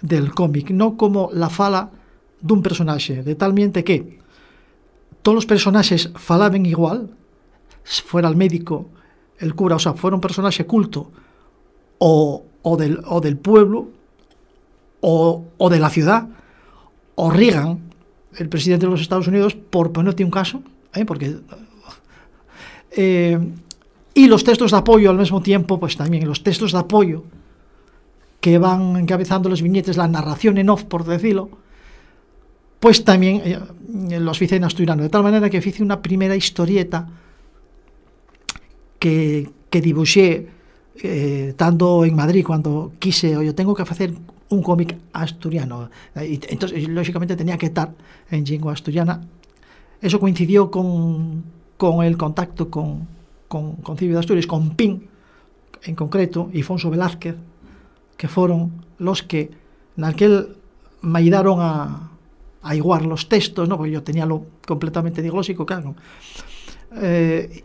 del 0.01 0.33
cómic, 0.33 0.73
non 0.73 0.97
como 0.97 1.29
la 1.33 1.53
fala 1.53 1.93
dun 2.41 2.65
personaxe, 2.65 3.21
de 3.21 3.37
tal 3.37 3.53
miente 3.53 3.85
que 3.85 4.19
todos 5.21 5.45
os 5.45 5.49
personaxes 5.49 6.09
falaban 6.15 6.65
igual, 6.65 7.13
fuera 7.85 8.25
el 8.25 8.35
médico, 8.35 8.89
el 9.37 9.53
cura, 9.53 9.77
o 9.77 9.79
sea, 9.79 9.93
fuera 9.93 10.17
un 10.17 10.23
personaxe 10.23 10.65
culto 10.65 11.13
o, 12.01 12.45
o, 12.61 12.77
del, 12.77 12.99
o 13.05 13.21
del 13.21 13.37
pueblo 13.37 13.89
o, 15.01 15.45
o 15.57 15.69
de 15.69 15.79
la 15.79 15.89
ciudad, 15.89 16.27
o 17.15 17.31
Reagan, 17.31 17.79
el 18.37 18.49
presidente 18.49 18.85
de 18.85 18.91
los 18.91 19.01
Estados 19.01 19.27
Unidos, 19.27 19.55
por 19.55 19.91
ponerte 19.91 20.23
un 20.23 20.31
caso, 20.31 20.61
¿eh? 20.93 21.05
porque 21.05 21.37
eh, 22.91 23.39
y 24.13 24.27
los 24.27 24.43
textos 24.43 24.71
de 24.71 24.77
apoyo 24.77 25.09
al 25.09 25.17
mismo 25.17 25.41
tiempo, 25.41 25.79
pues 25.79 25.95
también 25.95 26.27
los 26.27 26.43
textos 26.43 26.71
de 26.71 26.79
apoyo 26.79 27.23
que 28.41 28.57
van 28.57 28.97
encabezando 28.97 29.49
los 29.49 29.61
viñetes, 29.61 29.97
la 29.97 30.07
narración 30.07 30.57
en 30.57 30.69
off, 30.69 30.83
por 30.83 31.05
decirlo, 31.05 31.49
pues 32.79 33.03
también 33.03 33.41
eh, 33.45 34.19
los 34.19 34.41
hice 34.41 34.55
en 34.55 34.63
asturiano, 34.63 35.03
de 35.03 35.09
tal 35.09 35.23
manera 35.23 35.49
que 35.49 35.57
hice 35.57 35.83
una 35.83 36.01
primera 36.01 36.35
historieta 36.35 37.07
que, 38.97 39.49
que 39.69 39.81
dibuixé 39.81 40.47
eh, 41.03 41.47
estando 41.49 42.05
en 42.05 42.15
Madrid 42.15 42.43
cuando 42.45 42.93
quise, 42.99 43.31
yo 43.31 43.55
tengo 43.55 43.73
que 43.73 43.81
hacer 43.83 44.13
un 44.49 44.63
cómic 44.63 44.97
asturiano, 45.13 45.89
y 46.15 46.39
entonces 46.49 46.87
lógicamente 46.87 47.35
tenía 47.35 47.57
que 47.57 47.67
estar 47.67 47.93
en 48.31 48.43
lengua 48.45 48.73
asturiana. 48.73 49.21
Eso 50.01 50.19
coincidió 50.19 50.71
con, 50.71 51.43
con 51.77 52.03
el 52.03 52.17
contacto 52.17 52.69
con, 52.69 53.07
con, 53.47 53.75
con 53.77 53.97
Cibio 53.97 54.15
de 54.15 54.21
Asturias, 54.21 54.47
con 54.47 54.71
PIN 54.71 55.07
en 55.83 55.95
concreto, 55.95 56.49
y 56.51 56.63
Fonso 56.63 56.89
Velázquez, 56.89 57.35
que 58.17 58.27
foron 58.27 58.83
los 58.97 59.23
que 59.23 59.51
naquel 59.95 60.57
me 61.01 61.19
ayudaron 61.19 61.59
a, 61.61 62.09
a 62.61 62.75
iguar 62.75 63.05
los 63.05 63.29
textos, 63.29 63.69
¿no? 63.69 63.77
porque 63.77 63.91
yo 63.91 64.03
tenía 64.03 64.25
lo 64.25 64.45
completamente 64.67 65.21
diglósico, 65.21 65.65
claro. 65.65 65.95
Eh, 67.01 67.63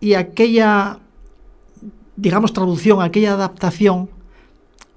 y 0.00 0.14
aquella, 0.14 0.98
digamos, 2.18 2.50
traducción, 2.52 2.98
aquella 2.98 3.38
adaptación 3.38 4.10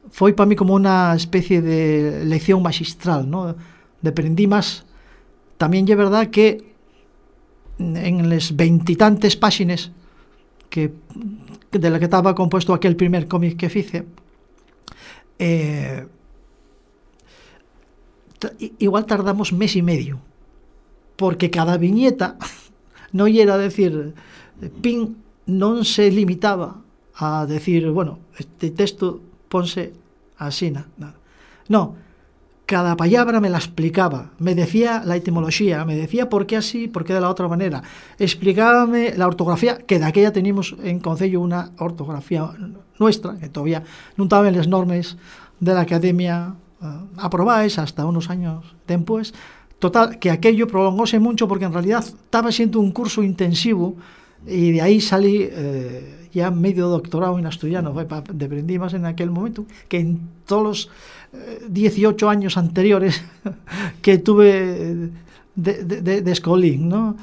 foi 0.09 0.33
para 0.33 0.49
mí 0.49 0.57
como 0.57 0.73
unha 0.73 1.13
especie 1.13 1.61
de 1.61 2.25
lección 2.25 2.59
magistral, 2.65 3.29
¿no? 3.29 3.53
Deprendí 4.01 4.49
más. 4.49 4.83
Tamén 5.61 5.85
é 5.85 5.95
verdad 5.95 6.33
que 6.33 6.65
en 7.77 8.25
les 8.25 8.57
veintitantes 8.57 9.37
páxines 9.37 9.93
que 10.73 10.97
de 11.71 11.89
la 11.89 12.01
que 12.01 12.09
estaba 12.09 12.35
compuesto 12.35 12.73
aquel 12.73 12.97
primer 12.97 13.27
cómic 13.27 13.57
que 13.57 13.69
fice 13.69 14.05
eh, 15.39 16.05
igual 18.79 19.05
tardamos 19.05 19.53
mes 19.53 19.75
y 19.75 19.81
medio 19.81 20.19
porque 21.15 21.49
cada 21.49 21.77
viñeta 21.77 22.37
non 23.17 23.31
era 23.31 23.57
decir 23.57 24.13
pin 24.83 25.17
non 25.47 25.83
se 25.87 26.11
limitaba 26.11 26.81
a 27.21 27.45
decir, 27.45 27.89
bueno, 27.91 28.19
este 28.37 28.71
texto 28.71 29.21
ponse 29.47 29.93
así, 30.37 30.71
no, 30.71 30.83
no 31.69 31.95
cada 32.71 32.95
palabra 32.95 33.41
me 33.41 33.49
la 33.49 33.57
explicaba, 33.57 34.29
me 34.39 34.55
decía 34.55 35.03
la 35.05 35.17
etimología, 35.17 35.83
me 35.83 35.97
decía 35.97 36.29
por 36.29 36.45
qué 36.45 36.55
así, 36.55 36.87
por 36.87 37.03
qué 37.03 37.13
de 37.13 37.19
la 37.19 37.29
otra 37.29 37.49
manera, 37.49 37.83
explicábame 38.17 39.13
la 39.17 39.27
ortografía, 39.27 39.77
que 39.79 39.99
de 39.99 40.05
aquella 40.05 40.31
teníamos 40.31 40.77
en 40.81 41.01
Concello 41.01 41.41
una 41.41 41.71
ortografía 41.79 42.49
nuestra, 42.97 43.35
que 43.35 43.51
todavía 43.51 43.83
non 44.15 44.31
estaban 44.31 44.55
las 44.55 44.71
normas 44.71 45.19
de 45.59 45.75
la 45.75 45.83
academia 45.83 46.55
uh, 46.79 47.11
aprobadas 47.19 47.75
hasta 47.75 48.07
unos 48.07 48.31
años 48.31 48.63
después. 48.87 49.35
Total, 49.83 50.15
que 50.15 50.31
aquello 50.31 50.63
prolongóse 50.71 51.19
mucho 51.19 51.51
porque 51.51 51.67
en 51.67 51.75
realidad 51.75 52.07
estaba 52.07 52.55
siendo 52.55 52.79
un 52.79 52.95
curso 52.95 53.19
intensivo 53.19 53.99
y 54.47 54.71
de 54.71 54.81
ahí 54.81 55.01
salí 55.01 55.47
eh, 55.49 56.27
ya 56.31 56.51
medio 56.51 56.87
doctorado 56.87 57.37
en 57.37 57.45
asturiano, 57.45 57.93
deprendí 58.33 58.79
más 58.79 58.93
en 58.93 59.05
aquel 59.05 59.29
momento 59.29 59.65
que 59.87 59.99
en 59.99 60.19
todos 60.45 60.63
los 60.63 60.89
18 61.69 62.29
años 62.29 62.57
anteriores 62.57 63.23
que 64.01 64.17
tuve 64.17 65.11
de, 65.55 65.83
de, 65.83 66.21
de 66.21 66.31
Escolín, 66.31 66.89
¿no? 66.89 67.17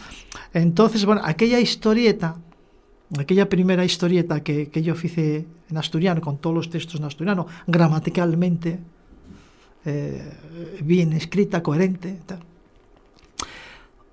Entonces, 0.52 1.04
bueno, 1.04 1.22
aquella 1.24 1.60
historieta, 1.60 2.36
aquella 3.18 3.48
primera 3.48 3.84
historieta 3.84 4.42
que, 4.42 4.68
que 4.68 4.82
yo 4.82 4.94
hice 4.94 5.46
en 5.70 5.76
asturiano, 5.76 6.20
con 6.20 6.38
todos 6.38 6.56
los 6.56 6.70
textos 6.70 7.00
en 7.00 7.06
asturiano, 7.06 7.46
gramaticalmente 7.66 8.78
eh, 9.84 10.32
bien 10.82 11.12
escrita, 11.12 11.62
coherente, 11.62 12.18
tal, 12.26 12.40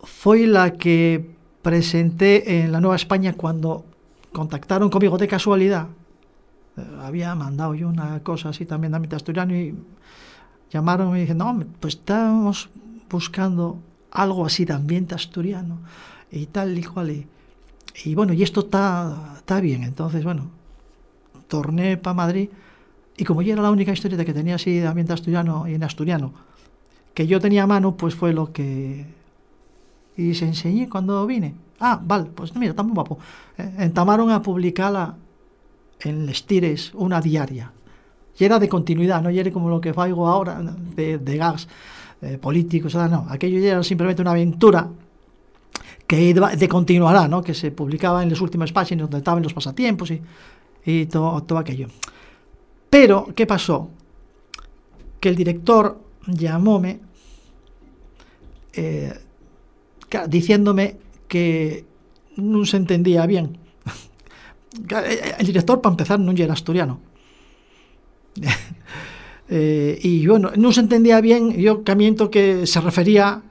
fue 0.03 0.47
la 0.47 0.73
que 0.73 1.34
presenté 1.65 2.61
en 2.61 2.71
la 2.71 2.79
Nueva 2.79 2.95
España 2.95 3.33
cuando 3.33 3.85
contactaron 4.31 4.91
conmigo 4.93 5.17
de 5.17 5.27
casualidad 5.27 5.87
Eh, 6.77 6.81
había 7.01 7.33
mandado 7.35 7.73
yo 7.73 7.87
una 7.87 8.19
cosa 8.21 8.49
así 8.49 8.65
también 8.65 8.91
de 8.91 8.97
ámbito 8.97 9.15
asturiano 9.15 9.55
y 9.55 9.73
llamaron 10.71 11.15
y 11.15 11.21
dijeron, 11.21 11.37
no, 11.37 11.65
pues 11.79 11.95
estamos 11.95 12.69
buscando 13.09 13.79
algo 14.11 14.45
así 14.45 14.65
de 14.65 14.73
ambiente 14.73 15.15
asturiano 15.15 15.79
y 16.31 16.45
tal 16.47 16.77
y 16.77 16.83
cual. 16.83 17.09
Y, 17.11 17.27
y 18.03 18.13
bueno, 18.13 18.33
y 18.33 18.43
esto 18.43 18.59
está, 18.61 19.35
está 19.37 19.61
bien. 19.61 19.83
Entonces, 19.83 20.23
bueno, 20.23 20.49
torné 21.47 21.97
para 21.97 22.13
Madrid 22.13 22.49
y 23.17 23.23
como 23.23 23.41
yo 23.41 23.53
era 23.53 23.61
la 23.61 23.71
única 23.71 23.93
historieta 23.93 24.25
que 24.25 24.33
tenía 24.33 24.55
así 24.55 24.79
de 24.79 24.87
ambiente 24.87 25.13
asturiano 25.13 25.65
y 25.67 25.73
en 25.75 25.83
asturiano, 25.83 26.33
que 27.13 27.25
yo 27.25 27.39
tenía 27.39 27.63
a 27.63 27.67
mano, 27.67 27.95
pues 27.95 28.13
fue 28.13 28.33
lo 28.33 28.51
que... 28.51 29.05
Y 30.17 30.33
se 30.33 30.45
enseñé 30.45 30.89
cuando 30.89 31.25
vine. 31.25 31.55
Ah, 31.79 31.99
vale, 32.01 32.25
pues 32.33 32.55
mira, 32.55 32.71
está 32.71 32.83
muy 32.83 32.93
guapo. 32.93 33.19
Eh, 33.57 33.75
entamaron 33.79 34.31
a 34.31 34.41
publicarla 34.41 35.15
en 35.99 36.25
Les 36.25 36.93
una 36.93 37.21
diaria. 37.21 37.71
Y 38.37 38.43
era 38.43 38.59
de 38.59 38.67
continuidad, 38.67 39.21
no 39.21 39.29
y 39.29 39.39
era 39.39 39.51
como 39.51 39.69
lo 39.69 39.79
que 39.79 39.89
hago 39.89 40.27
ahora, 40.27 40.61
de, 40.95 41.17
de 41.17 41.37
gas 41.37 41.67
eh, 42.21 42.37
políticos, 42.37 42.95
no. 42.95 43.25
Aquello 43.29 43.59
ya 43.59 43.71
era 43.71 43.83
simplemente 43.83 44.21
una 44.21 44.31
aventura 44.31 44.89
que 46.07 46.33
de 46.33 46.67
continuará, 46.67 47.27
¿no? 47.27 47.41
que 47.41 47.53
se 47.53 47.71
publicaba 47.71 48.21
en 48.23 48.29
las 48.29 48.41
últimas 48.41 48.71
páginas 48.71 49.03
donde 49.03 49.17
estaban 49.17 49.41
los 49.41 49.53
pasatiempos 49.53 50.11
y, 50.11 50.21
y 50.85 51.05
todo, 51.07 51.41
todo 51.43 51.59
aquello. 51.59 51.87
Pero, 52.89 53.27
¿qué 53.35 53.45
pasó? 53.45 53.89
Que 55.19 55.29
el 55.29 55.35
director 55.35 55.99
llamóme 56.27 56.99
eh, 58.73 59.17
diciéndome 60.27 60.97
que 61.27 61.85
no 62.37 62.65
se 62.65 62.77
entendía 62.77 63.25
bien. 63.25 63.57
El 65.39 65.45
director, 65.45 65.81
para 65.81 65.93
empezar, 65.93 66.19
no 66.19 66.31
era 66.31 66.53
asturiano. 66.53 66.99
eh, 69.49 69.99
y 70.01 70.27
bueno, 70.27 70.51
no 70.55 70.71
se 70.71 70.81
entendía 70.81 71.21
bien, 71.21 71.51
yo 71.53 71.83
camiento 71.83 72.29
que 72.29 72.67
se 72.67 72.81
refería 72.81 73.43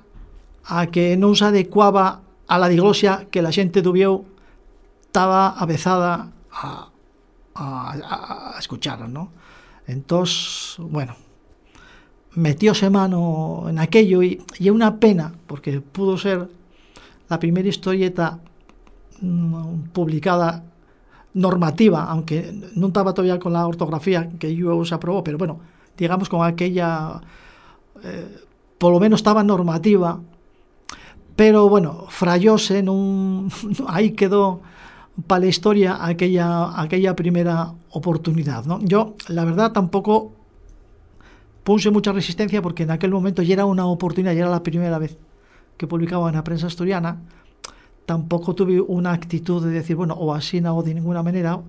a 0.64 0.87
que 0.87 1.16
no 1.16 1.35
se 1.35 1.44
adecuaba 1.44 2.23
a 2.47 2.59
la 2.59 2.68
diglosia 2.68 3.26
que 3.30 3.42
la 3.42 3.50
do 3.50 3.92
Bieu 3.92 4.25
estaba 5.06 5.50
avezada 5.50 6.33
a, 6.50 6.90
a, 7.54 8.54
a 8.54 8.59
escuchar, 8.59 9.09
¿no? 9.09 9.30
Entonces, 9.87 10.76
bueno, 10.78 11.16
metióse 12.34 12.90
mano 12.90 13.66
en 13.68 13.78
aquello 13.78 14.22
y, 14.22 14.42
é 14.58 14.70
unha 14.70 14.98
pena, 14.98 15.34
porque 15.46 15.78
pudo 15.80 16.18
ser 16.18 16.50
la 17.30 17.38
primeira 17.38 17.70
historieta 17.70 18.42
mm, 19.22 19.94
publicada 19.94 20.66
normativa, 21.34 22.06
aunque 22.10 22.54
non 22.78 22.94
estaba 22.94 23.14
todavía 23.14 23.42
con 23.42 23.54
la 23.54 23.66
ortografía 23.66 24.30
que 24.38 24.54
yo 24.54 24.82
se 24.86 24.94
aprobó, 24.94 25.22
pero 25.22 25.38
bueno, 25.38 25.58
digamos 25.98 26.30
con 26.30 26.46
aquella, 26.46 27.22
eh, 28.02 28.28
por 28.78 28.94
lo 28.94 28.98
menos 28.98 29.22
estaba 29.22 29.42
normativa, 29.42 30.18
pero 31.34 31.68
bueno, 31.68 32.06
frayóse, 32.08 32.82
non, 32.82 33.50
aí 33.90 34.14
quedó 34.18 34.62
para 35.26 35.46
la 35.46 35.50
historia 35.50 35.98
aquella, 36.02 36.74
aquella 36.78 37.14
primera 37.14 37.74
oportunidad. 37.90 38.64
¿no? 38.66 38.78
Yo, 38.82 39.14
la 39.28 39.44
verdad, 39.44 39.72
tampoco 39.72 40.32
puse 41.64 41.90
mucha 41.90 42.12
resistencia 42.12 42.62
porque 42.62 42.85
en 42.85 42.90
aquel 42.90 43.11
momento 43.11 43.42
ya 43.42 43.54
era 43.54 43.64
una 43.64 43.87
oportunidad, 43.87 44.33
ya 44.35 44.42
era 44.42 44.50
la 44.50 44.62
primera 44.62 44.99
vez 44.99 45.16
que 45.76 45.87
publicaba 45.87 46.28
en 46.28 46.37
la 46.37 46.44
prensa 46.44 46.66
asturiana. 46.66 47.21
Tampoco 48.06 48.54
tuve 48.54 48.80
una 48.80 49.12
actitud 49.12 49.64
de 49.64 49.71
decir, 49.71 49.97
bueno, 49.97 50.14
o 50.14 50.35
así 50.35 50.61
no, 50.61 50.76
o 50.76 50.83
de 50.83 50.94
ninguna 50.94 51.23
manera. 51.23 51.61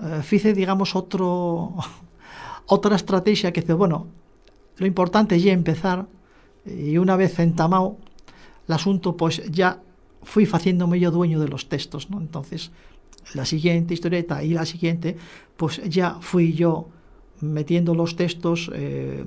Eh, 0.00 0.52
digamos, 0.54 0.94
otro, 0.94 1.74
otra 2.66 2.96
estrategia 2.96 3.52
que 3.52 3.60
dice, 3.60 3.74
bueno, 3.74 4.06
lo 4.76 4.86
importante 4.86 5.36
es 5.36 5.42
ya 5.42 5.52
empezar 5.52 6.06
y 6.64 6.96
una 6.96 7.16
vez 7.16 7.38
entamado 7.40 7.96
el 8.66 8.74
asunto, 8.74 9.16
pues 9.16 9.42
ya 9.50 9.80
fui 10.22 10.48
haciéndome 10.50 10.98
yo 10.98 11.10
dueño 11.10 11.38
de 11.40 11.48
los 11.48 11.68
textos, 11.68 12.08
¿no? 12.08 12.20
Entonces, 12.20 12.70
la 13.34 13.44
siguiente 13.44 13.94
historieta 13.94 14.42
y 14.42 14.54
la 14.54 14.64
siguiente, 14.64 15.16
pues 15.56 15.82
ya 15.88 16.18
fui 16.20 16.54
yo 16.54 16.88
metiendo 17.52 17.94
los 17.94 18.16
textos, 18.16 18.70
eh, 18.74 19.24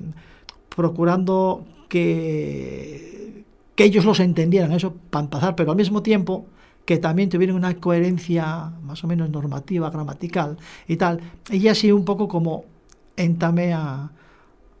procurando 0.74 1.64
que, 1.88 3.44
que 3.74 3.84
ellos 3.84 4.04
los 4.04 4.20
entendieran, 4.20 4.72
eso 4.72 4.94
para 5.10 5.24
empezar, 5.24 5.56
pero 5.56 5.70
al 5.70 5.76
mismo 5.76 6.02
tiempo 6.02 6.46
que 6.84 6.96
también 6.96 7.28
tuvieran 7.28 7.54
una 7.54 7.74
coherencia 7.76 8.72
más 8.82 9.04
o 9.04 9.06
menos 9.06 9.28
normativa, 9.28 9.90
gramatical 9.90 10.56
y 10.86 10.96
tal. 10.96 11.20
Y 11.50 11.68
así 11.68 11.92
un 11.92 12.06
poco 12.06 12.28
como 12.28 12.64
entamé 13.14 13.74
a, 13.74 14.10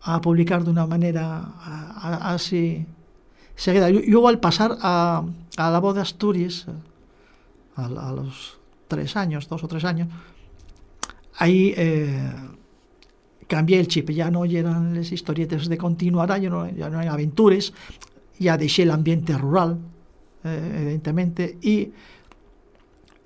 a 0.00 0.20
publicar 0.22 0.64
de 0.64 0.70
una 0.70 0.86
manera 0.86 1.52
así 2.00 2.86
seguida. 3.56 3.90
Luego 3.90 4.28
al 4.28 4.40
pasar 4.40 4.78
a, 4.80 5.24
la 5.56 5.78
voz 5.80 5.96
de 5.96 6.00
Asturias, 6.00 6.66
a, 7.76 7.84
a, 7.84 8.12
los 8.12 8.58
tres 8.86 9.16
años, 9.16 9.48
dos 9.48 9.62
o 9.64 9.68
tres 9.68 9.84
años, 9.84 10.08
ahí 11.36 11.74
eh, 11.76 12.32
cambié 13.48 13.80
el 13.80 13.88
chip, 13.88 14.10
ya 14.10 14.30
no 14.30 14.44
eran 14.44 14.94
las 14.94 15.10
historietas 15.10 15.68
de 15.68 15.76
continuar, 15.76 16.28
ya 16.40 16.50
no, 16.50 16.70
ya 16.70 16.88
no 16.88 17.00
eran 17.00 17.12
aventuras, 17.12 17.72
ya 18.38 18.56
dejé 18.56 18.82
el 18.82 18.92
ambiente 18.92 19.36
rural, 19.36 19.78
eh, 20.44 20.78
evidentemente, 20.82 21.58
y 21.60 21.90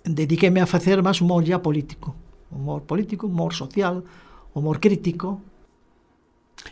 dediquéme 0.04 0.60
a 0.60 0.64
hacer 0.64 1.02
más 1.02 1.20
humor 1.20 1.44
ya 1.44 1.60
político, 1.60 2.14
humor 2.50 2.84
político, 2.84 3.26
humor 3.26 3.52
social, 3.52 4.02
humor 4.54 4.80
crítico, 4.80 5.42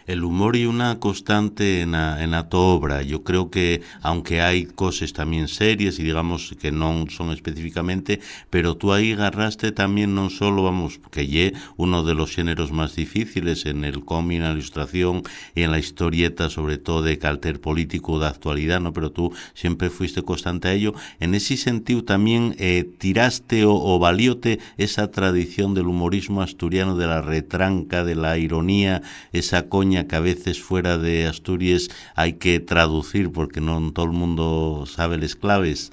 El 0.06 0.24
humor 0.24 0.56
y 0.56 0.66
una 0.66 0.98
constante 0.98 1.82
en 1.82 1.92
la, 1.92 2.22
en 2.22 2.30
tu 2.48 2.56
obra. 2.56 3.02
Yo 3.02 3.22
creo 3.22 3.50
que, 3.50 3.82
aunque 4.02 4.40
hay 4.40 4.64
cosas 4.66 5.12
también 5.12 5.48
serias 5.48 5.98
y 5.98 6.02
digamos 6.02 6.54
que 6.60 6.72
no 6.72 7.04
son 7.08 7.30
específicamente, 7.30 8.20
pero 8.50 8.76
tú 8.76 8.92
ahí 8.92 9.12
agarraste 9.12 9.72
también 9.72 10.14
no 10.14 10.30
solo, 10.30 10.62
vamos, 10.62 11.00
que 11.10 11.26
ye 11.26 11.52
uno 11.76 12.02
de 12.02 12.14
los 12.14 12.34
géneros 12.34 12.72
más 12.72 12.96
difíciles 12.96 13.66
en 13.66 13.84
el 13.84 14.04
cómic, 14.04 14.38
en 14.38 14.44
la 14.44 14.52
ilustración 14.52 15.22
y 15.54 15.62
en 15.62 15.70
la 15.70 15.78
historieta, 15.78 16.50
sobre 16.50 16.78
todo 16.78 17.02
de 17.02 17.18
calter 17.18 17.60
político 17.60 18.18
de 18.18 18.26
actualidad, 18.26 18.80
¿no? 18.80 18.92
Pero 18.92 19.12
tú 19.12 19.32
siempre 19.54 19.90
fuiste 19.90 20.22
constante 20.22 20.68
a 20.68 20.72
ello. 20.72 20.94
En 21.18 21.34
ese 21.34 21.56
sentido 21.56 22.04
también 22.04 22.54
eh, 22.58 22.88
tiraste 22.98 23.64
o, 23.64 23.74
o 23.74 23.98
valióte 23.98 24.60
esa 24.76 25.10
tradición 25.10 25.74
del 25.74 25.86
humorismo 25.86 26.42
asturiano, 26.42 26.96
de 26.96 27.06
la 27.06 27.22
retranca, 27.22 28.04
de 28.04 28.14
la 28.14 28.38
ironía, 28.38 29.02
esa 29.32 29.68
coña 29.80 30.06
que 30.06 30.16
a 30.16 30.20
veces 30.20 30.60
fuera 30.60 30.98
de 30.98 31.26
Asturias 31.26 31.88
hay 32.14 32.34
que 32.34 32.60
traducir 32.60 33.32
porque 33.32 33.62
no 33.62 33.92
todo 33.92 34.04
el 34.04 34.12
mundo 34.12 34.84
sabe 34.86 35.16
las 35.16 35.34
claves. 35.36 35.90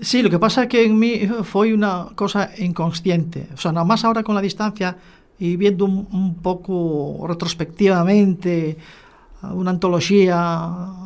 Sí, 0.00 0.22
lo 0.22 0.30
que 0.30 0.38
pasa 0.38 0.62
es 0.62 0.68
que 0.68 0.86
en 0.86 0.98
mí 0.98 1.28
fue 1.42 1.74
una 1.74 2.06
cosa 2.14 2.50
inconsciente. 2.56 3.48
O 3.52 3.58
sea, 3.58 3.72
nada 3.72 3.84
más 3.84 4.04
ahora 4.04 4.22
con 4.22 4.34
la 4.34 4.40
distancia 4.40 4.96
y 5.38 5.56
viendo 5.56 5.84
un, 5.84 6.08
un 6.12 6.36
poco 6.36 7.26
retrospectivamente 7.28 8.78
una 9.42 9.70
antología 9.70 10.38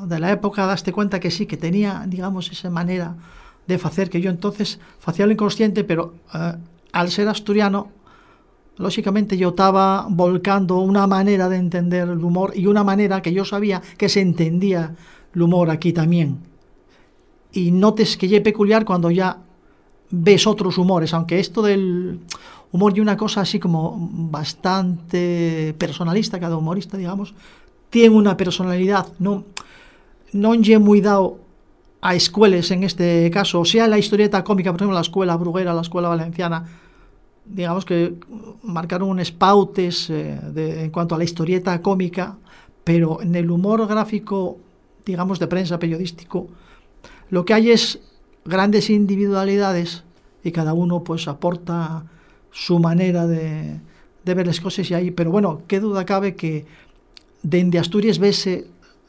de 0.07 0.19
la 0.21 0.31
época, 0.31 0.67
daste 0.67 0.93
cuenta 0.93 1.19
que 1.19 1.33
sí, 1.33 1.47
que 1.47 1.57
tenía, 1.57 2.05
digamos, 2.07 2.49
esa 2.53 2.71
manera 2.71 3.17
de 3.67 3.75
hacer 3.75 4.09
que 4.09 4.21
yo 4.21 4.31
entonces 4.31 4.79
hacía 5.05 5.27
lo 5.27 5.33
inconsciente, 5.33 5.83
pero 5.83 6.15
eh, 6.33 6.55
al 6.93 7.11
ser 7.11 7.27
asturiano 7.27 7.89
lógicamente 8.81 9.37
yo 9.37 9.51
estaba 9.51 10.07
volcando 10.09 10.79
una 10.79 11.07
manera 11.07 11.49
de 11.49 11.57
entender 11.57 12.09
el 12.09 12.25
humor 12.25 12.53
y 12.55 12.67
una 12.67 12.83
manera 12.83 13.21
que 13.21 13.33
yo 13.33 13.45
sabía 13.45 13.83
que 13.99 14.09
se 14.09 14.21
entendía 14.21 14.97
el 15.35 15.43
humor 15.43 15.71
aquí 15.71 15.93
también. 15.93 16.39
Y 17.53 17.73
notes 17.73 18.17
que 18.17 18.35
es 18.35 18.43
peculiar 18.43 18.85
cuando 18.85 19.11
ya 19.11 19.39
ves 20.11 20.47
otros 20.47 20.79
humores, 20.79 21.13
aunque 21.13 21.39
esto 21.39 21.63
del 21.63 22.21
humor 22.73 22.97
y 22.97 23.01
una 23.01 23.17
cosa 23.17 23.43
así 23.43 23.59
como 23.59 23.97
bastante 24.11 25.75
personalista, 25.77 26.41
cada 26.41 26.57
humorista, 26.57 26.97
digamos, 26.97 27.35
tiene 27.91 28.15
una 28.15 28.37
personalidad, 28.37 29.09
no, 29.19 29.45
no 30.33 30.55
es 30.55 30.81
muy 30.81 31.01
dado 31.01 31.39
a 32.01 32.15
escuelas 32.15 32.71
en 32.71 32.85
este 32.85 33.31
caso, 33.31 33.65
sea 33.65 33.87
la 33.89 33.99
historieta 33.99 34.43
cómica, 34.43 34.71
por 34.71 34.81
ejemplo, 34.81 34.95
la 34.95 35.03
escuela 35.03 35.37
bruguera, 35.37 35.75
la 35.75 35.83
escuela 35.83 36.09
valenciana, 36.09 36.65
digamos 37.45 37.85
que 37.85 38.15
marcaron 38.63 39.09
unos 39.09 39.33
pautes 39.33 40.11
eh, 40.11 40.39
de, 40.53 40.85
en 40.85 40.91
cuanto 40.91 41.15
a 41.15 41.19
la 41.19 41.25
historieta 41.25 41.81
cómica, 41.83 42.37
pero 42.85 43.23
en 43.23 43.35
el 43.35 43.51
humor 43.51 43.87
gráfico, 43.87 44.59
digamos, 45.05 45.39
de 45.39 45.47
prensa 45.47 45.79
periodístico, 45.79 46.49
lo 47.29 47.45
que 47.45 47.55
hay 47.55 47.71
es 47.71 48.01
grandes 48.45 48.91
individualidades 48.91 50.05
y 50.43 50.53
cada 50.53 50.73
uno 50.73 51.05
pues 51.05 51.29
aporta 51.29 52.05
su 52.51 52.79
manera 52.79 53.27
de, 53.27 53.81
de 54.25 54.35
ver 54.35 54.47
las 54.47 54.61
cosas 54.61 54.91
y 54.91 54.95
ahí, 54.95 55.11
pero 55.11 55.31
bueno, 55.31 55.63
qué 55.67 55.81
duda 55.81 56.05
cabe 56.05 56.35
que 56.35 56.67
dende 57.43 57.79
Asturias 57.79 58.19
vese 58.19 58.67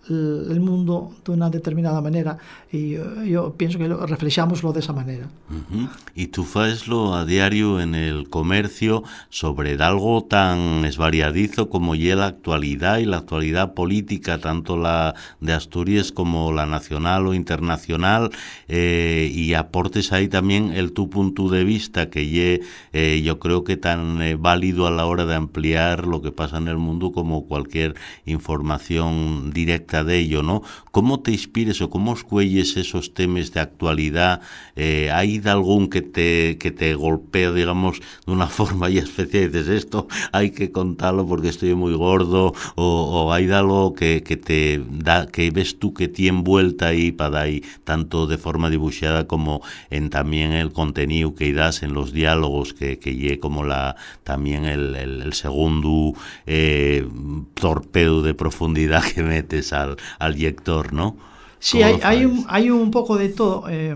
el 0.10 0.60
mundo 0.60 1.12
de 1.24 1.32
una 1.32 1.50
determinada 1.50 2.02
manera 2.02 2.38
y 2.72 2.92
yo, 2.92 3.24
yo 3.24 3.54
pienso 3.54 3.78
que 3.78 3.88
lo, 3.88 3.98
de 3.98 4.80
esa 4.80 4.94
manera. 4.94 5.28
Uh 5.50 5.76
-huh. 5.76 5.90
Y 6.16 6.28
tú 6.28 6.44
faeslo 6.44 7.14
a 7.14 7.26
diario 7.26 7.80
en 7.80 7.96
el 7.96 8.30
comercio 8.30 9.04
sobre 9.30 9.76
algo 9.84 10.24
tan 10.24 10.86
esvariadizo 10.86 11.70
como 11.70 11.96
ya 11.96 12.16
la 12.16 12.28
actualidad 12.28 13.00
y 13.00 13.06
la 13.06 13.18
actualidad 13.18 13.74
política, 13.74 14.38
tanto 14.40 14.78
la 14.78 15.16
de 15.40 15.54
Asturias 15.54 16.12
como 16.12 16.52
la 16.52 16.66
nacional 16.66 17.28
o 17.28 17.34
internacional, 17.34 18.32
eh, 18.68 19.30
y 19.34 19.54
aportes 19.54 20.12
ahí 20.12 20.28
también 20.28 20.72
el 20.74 20.94
tu 20.94 21.10
punto 21.10 21.50
de 21.50 21.64
vista, 21.64 22.10
que 22.10 22.28
ye, 22.28 22.62
eh, 22.94 23.22
yo 23.24 23.40
creo 23.40 23.64
que 23.64 23.78
tan 23.78 24.22
eh, 24.22 24.36
válido 24.36 24.88
a 24.88 24.92
la 24.92 25.06
hora 25.06 25.26
de 25.26 25.36
ampliar 25.36 26.08
lo 26.08 26.22
que 26.22 26.32
pasa 26.32 26.58
en 26.58 26.68
el 26.68 26.78
mundo 26.78 27.12
como 27.12 27.46
cualquier 27.46 27.96
información 28.26 29.52
directa 29.52 29.91
de 29.92 30.18
ello, 30.18 30.42
¿no? 30.44 30.64
¿Cómo 30.92 31.20
te 31.20 31.32
inspires 31.32 31.82
o 31.82 31.90
cómo 31.90 32.14
escuelles 32.14 32.78
esos 32.78 33.14
temas 33.14 33.52
de 33.54 33.60
actualidad? 33.60 34.42
Eh, 34.76 35.10
¿Hay 35.12 35.42
algún 35.46 35.90
que 35.90 36.02
te, 36.02 36.58
que 36.58 36.72
te 36.72 36.96
golpea, 36.96 37.52
digamos, 37.52 38.00
de 38.26 38.32
una 38.32 38.48
forma 38.60 38.90
y 38.90 38.98
especial? 38.98 39.44
Y 39.44 39.48
dices, 39.48 39.68
esto 39.68 40.08
hay 40.32 40.52
que 40.52 40.72
contarlo 40.72 41.28
porque 41.28 41.50
estoy 41.50 41.76
muy 41.76 41.94
gordo, 41.94 42.54
o, 42.76 43.32
hay 43.34 43.50
algo 43.52 43.94
que, 43.94 44.24
que, 44.24 44.38
te 44.38 44.82
da, 44.90 45.28
que 45.28 45.52
ves 45.52 45.78
tú 45.80 45.94
que 45.94 46.08
tiene 46.08 46.42
vuelta 46.42 46.88
ahí 46.88 47.12
para 47.12 47.42
ahí, 47.42 47.64
tanto 47.84 48.28
de 48.28 48.38
forma 48.38 48.70
dibujada 48.70 49.28
como 49.28 49.62
en 49.90 50.10
también 50.10 50.52
el 50.54 50.72
contenido 50.72 51.36
que 51.36 51.54
das 51.54 51.84
en 51.84 51.94
los 51.94 52.14
diálogos, 52.14 52.74
que, 52.74 53.00
que 53.00 53.16
lle 53.16 53.40
como 53.40 53.64
la 53.64 53.96
también 54.24 54.66
el, 54.66 54.96
el, 54.96 55.34
segundo 55.34 56.14
eh, 56.46 57.08
torpedo 57.54 58.22
de 58.22 58.34
profundidad 58.34 59.04
que 59.14 59.24
metes 59.24 59.74
al, 59.82 59.98
al 60.20 60.34
lector, 60.38 60.94
¿no? 60.94 61.18
Sí, 61.60 61.82
hay, 61.84 62.00
hay, 62.02 62.26
un, 62.26 62.46
hay 62.50 62.70
un 62.70 62.90
poco 62.90 63.18
de 63.18 63.30
todo. 63.30 63.66
Eh, 63.70 63.96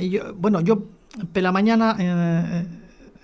yo, 0.00 0.34
bueno, 0.34 0.60
yo 0.60 0.82
pela 1.32 1.52
mañana 1.52 1.96
eh, 1.98 2.66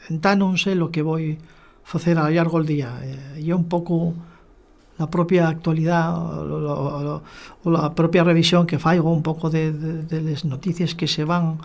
entá 0.09 0.33
non 0.33 0.57
sei 0.57 0.75
lo 0.75 0.89
que 0.89 1.05
voy 1.05 1.37
facer 1.85 2.17
a 2.17 2.33
largo 2.33 2.57
el 2.57 2.67
día. 2.67 2.89
Eh, 3.05 3.45
e 3.45 3.53
un 3.53 3.69
pouco 3.69 4.17
a 4.97 5.09
propia 5.09 5.49
actualidad 5.49 6.15
o, 6.17 6.47
o, 6.47 7.23
o 7.65 7.69
a 7.77 7.93
propia 7.93 8.25
revisión 8.25 8.65
que 8.65 8.79
faigo 8.79 9.13
un 9.13 9.21
pouco 9.21 9.51
de, 9.51 9.73
de, 9.73 10.09
de 10.09 10.19
les 10.25 10.45
noticias 10.45 10.95
que 10.95 11.09
se 11.09 11.25
van 11.25 11.61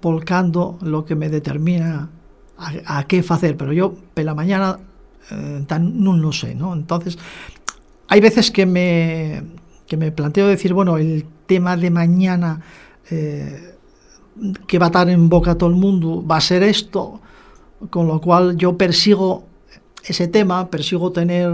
volcando 0.00 0.78
lo 0.80 1.04
que 1.04 1.16
me 1.16 1.28
determina 1.28 2.08
a, 2.56 2.98
a 3.00 3.04
que 3.04 3.22
facer, 3.22 3.56
pero 3.56 3.72
yo 3.72 3.92
pela 4.14 4.32
mañana 4.34 4.78
eh, 5.30 5.64
tan, 5.66 6.00
non 6.00 6.24
lo 6.24 6.32
sei, 6.32 6.54
¿no? 6.54 6.72
Entonces, 6.72 7.18
hai 8.08 8.20
veces 8.20 8.48
que 8.48 8.64
me 8.64 9.42
que 9.86 9.96
me 9.96 10.12
planteo 10.12 10.48
decir, 10.48 10.72
bueno, 10.72 10.96
el 10.98 11.24
tema 11.46 11.76
de 11.76 11.90
mañana 11.90 12.60
eh, 13.10 13.74
que 14.66 14.78
va 14.78 14.86
a 14.86 14.88
estar 14.88 15.08
en 15.08 15.28
boca 15.28 15.52
a 15.52 15.58
todo 15.58 15.70
el 15.70 15.76
mundo 15.76 16.24
va 16.26 16.36
a 16.36 16.40
ser 16.40 16.62
esto, 16.62 17.20
con 17.90 18.06
lo 18.06 18.20
cual 18.20 18.56
yo 18.56 18.76
persigo 18.76 19.44
ese 20.04 20.28
tema, 20.28 20.68
persigo 20.68 21.12
tener 21.12 21.50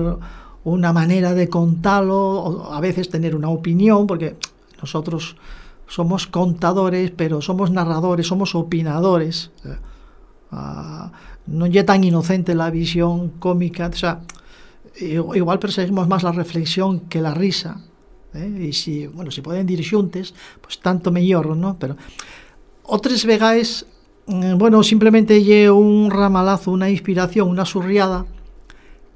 una 0.64 0.92
manera 0.92 1.34
de 1.34 1.48
contarlo, 1.48 2.72
a 2.72 2.80
veces 2.80 3.08
tener 3.08 3.34
una 3.34 3.48
opinión, 3.48 4.06
porque 4.06 4.36
nosotros 4.80 5.36
somos 5.86 6.26
contadores, 6.26 7.10
pero 7.10 7.40
somos 7.40 7.70
narradores, 7.70 8.26
somos 8.26 8.54
opinadores. 8.54 9.50
Uh, 10.52 11.10
no 11.46 11.66
es 11.66 11.86
tan 11.86 12.04
inocente 12.04 12.54
la 12.54 12.70
visión 12.70 13.30
cómica, 13.30 13.88
o 13.88 13.96
sea, 13.96 14.20
igual 15.00 15.58
perseguimos 15.58 16.08
más 16.08 16.22
la 16.22 16.32
reflexión 16.32 17.00
que 17.00 17.20
la 17.20 17.34
risa. 17.34 17.80
Eh? 18.34 18.72
si, 18.72 19.06
bueno, 19.06 19.30
se 19.30 19.42
poden 19.42 19.66
dir 19.66 19.82
tanto 20.82 21.10
mellor, 21.10 21.56
no? 21.56 21.76
Pero 21.78 21.96
outras 22.84 23.24
vegais, 23.24 23.86
mm, 24.26 24.58
bueno, 24.58 24.82
simplemente 24.82 25.42
lle 25.42 25.70
un 25.70 26.10
ramalazo, 26.10 26.72
unha 26.72 26.90
inspiración, 26.90 27.48
unha 27.48 27.64
surriada 27.64 28.26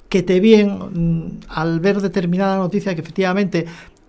que 0.09 0.23
te 0.23 0.39
bien 0.39 0.69
mm, 0.71 1.51
al 1.51 1.81
ver 1.81 2.01
determinada 2.01 2.57
noticia 2.57 2.95
que 2.95 3.03
efectivamente 3.03 3.67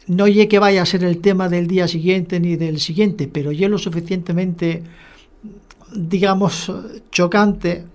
no 0.08 0.28
lle 0.28 0.48
que 0.48 0.60
vaya 0.60 0.82
a 0.84 0.88
ser 0.88 1.04
el 1.04 1.20
tema 1.20 1.50
del 1.50 1.67
día 1.67 1.88
siguiente 1.88 2.39
ni 2.39 2.56
del 2.56 2.80
siguiente, 2.80 3.28
pero 3.28 3.52
lle 3.52 3.67
lo 3.67 3.78
suficientemente 3.78 4.84
digamos 5.91 6.72
chocante 7.12 7.86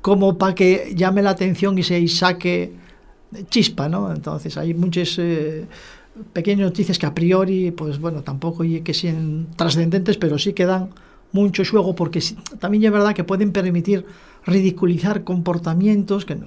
como 0.00 0.38
para 0.38 0.54
que 0.54 0.92
llame 0.96 1.22
la 1.22 1.30
atención 1.30 1.76
y 1.78 1.82
se 1.82 2.00
saque 2.08 2.72
chispa, 3.48 3.88
¿no? 3.88 4.12
Entonces 4.12 4.56
hay 4.56 4.74
muchas 4.74 5.18
eh, 5.18 5.66
pequeñas 6.32 6.66
noticias 6.66 6.98
que 6.98 7.06
a 7.06 7.14
priori, 7.14 7.70
pues 7.70 7.98
bueno, 7.98 8.22
tampoco 8.22 8.64
que 8.84 8.94
sean 8.94 9.48
trascendentes, 9.56 10.16
pero 10.16 10.38
sí 10.38 10.52
que 10.52 10.66
dan 10.66 10.90
mucho 11.32 11.62
juego 11.64 11.94
porque 11.94 12.20
sí, 12.20 12.36
también 12.58 12.84
es 12.84 12.92
verdad 12.92 13.14
que 13.14 13.24
pueden 13.24 13.52
permitir 13.52 14.04
ridiculizar 14.46 15.24
comportamientos 15.24 16.24
que 16.24 16.38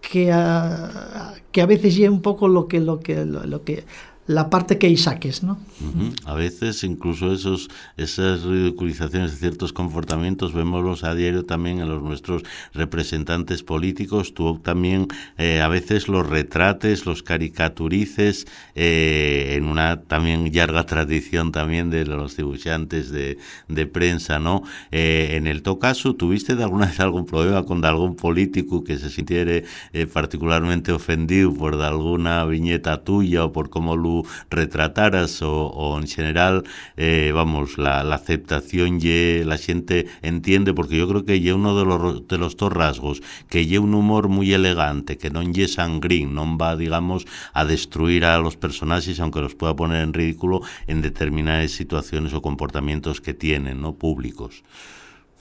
que 0.00 0.30
a, 0.32 1.34
que 1.50 1.62
a 1.62 1.66
veces 1.66 1.96
lleva 1.96 2.12
un 2.12 2.20
poco 2.20 2.46
lo 2.46 2.68
que 2.68 2.80
lo 2.80 3.00
que 3.00 3.84
la 4.26 4.48
parte 4.48 4.78
que 4.78 4.94
saques, 4.96 5.42
¿no? 5.42 5.58
Uh 5.80 6.00
-huh. 6.00 6.14
A 6.24 6.34
veces 6.34 6.82
incluso 6.84 7.32
esos 7.32 7.68
esas 7.96 8.42
ridiculizaciones 8.42 9.32
de 9.32 9.36
ciertos 9.36 9.72
comportamientos 9.72 10.52
vemoslos 10.52 11.04
a 11.04 11.14
diario 11.14 11.44
también 11.44 11.80
en 11.80 11.88
los 11.88 12.02
nuestros 12.02 12.42
representantes 12.72 13.62
políticos. 13.62 14.32
Tú 14.32 14.58
también 14.62 15.08
eh, 15.36 15.60
a 15.60 15.68
veces 15.68 16.08
los 16.08 16.26
retrates, 16.26 17.04
los 17.04 17.22
caricaturices 17.22 18.46
eh, 18.74 19.54
en 19.56 19.64
una 19.64 20.00
también 20.02 20.50
larga 20.54 20.84
tradición 20.86 21.52
también 21.52 21.90
de 21.90 22.06
los 22.06 22.36
dibujantes 22.36 23.10
de, 23.10 23.36
de 23.68 23.86
prensa, 23.86 24.38
¿no? 24.38 24.62
Eh, 24.90 25.30
en 25.32 25.46
el 25.46 25.62
to 25.62 25.78
caso, 25.78 26.14
¿tuviste 26.14 26.56
de 26.56 26.62
alguna 26.64 26.86
vez 26.86 27.00
algún 27.00 27.26
problema 27.26 27.64
con 27.64 27.84
algún 27.84 28.16
político 28.16 28.84
que 28.84 28.98
se 28.98 29.10
sintiera 29.10 29.52
eh, 29.92 30.06
particularmente 30.06 30.92
ofendido 30.92 31.52
por 31.52 31.74
alguna 31.74 32.44
viñeta 32.46 33.04
tuya 33.04 33.44
o 33.44 33.52
por 33.52 33.68
cómo 33.68 33.96
lo 33.96 34.13
retrataras 34.50 35.40
o, 35.42 35.98
en 36.00 36.06
general, 36.06 36.64
eh, 36.96 37.32
vamos, 37.34 37.78
la, 37.78 38.00
aceptación 38.14 38.98
y 39.02 39.44
la 39.44 39.58
gente 39.58 40.06
entiende, 40.22 40.72
porque 40.72 40.96
yo 40.96 41.08
creo 41.08 41.24
que 41.24 41.40
ya 41.40 41.54
uno 41.54 41.76
de 41.76 41.84
los, 41.84 42.28
de 42.28 42.38
los 42.38 42.56
dos 42.56 42.72
rasgos, 42.72 43.22
que 43.48 43.66
ya 43.66 43.80
un 43.80 43.94
humor 43.94 44.28
muy 44.28 44.52
elegante, 44.52 45.18
que 45.18 45.30
no 45.30 45.42
ye 45.42 45.68
sangrín, 45.68 46.34
no 46.34 46.56
va, 46.56 46.76
digamos, 46.76 47.26
a 47.52 47.64
destruir 47.64 48.24
a 48.24 48.38
los 48.38 48.56
personajes, 48.56 49.20
aunque 49.20 49.40
los 49.40 49.54
pueda 49.54 49.74
poner 49.74 50.02
en 50.02 50.12
ridículo 50.12 50.60
en 50.86 51.02
determinadas 51.02 51.72
situaciones 51.72 52.32
o 52.34 52.42
comportamientos 52.42 53.20
que 53.20 53.34
tienen, 53.34 53.80
¿no? 53.80 53.94
Públicos. 53.94 54.62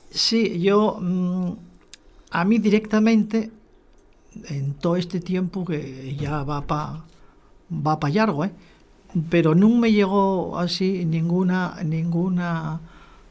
Sí, 0.09 0.59
yo, 0.61 0.97
mmm, 1.01 1.53
a 2.31 2.45
mí 2.45 2.59
directamente, 2.59 3.51
en 4.49 4.73
todo 4.73 4.95
este 4.95 5.19
tiempo 5.19 5.65
que 5.65 6.15
ya 6.19 6.43
va 6.43 6.65
para 6.65 7.05
va 7.69 7.99
para 7.99 8.13
largo, 8.13 8.45
¿eh? 8.45 8.51
pero 9.29 9.53
non 9.53 9.77
me 9.77 9.93
llegó 9.93 10.57
así 10.57 11.05
ninguna 11.05 11.77
ninguna 11.85 12.81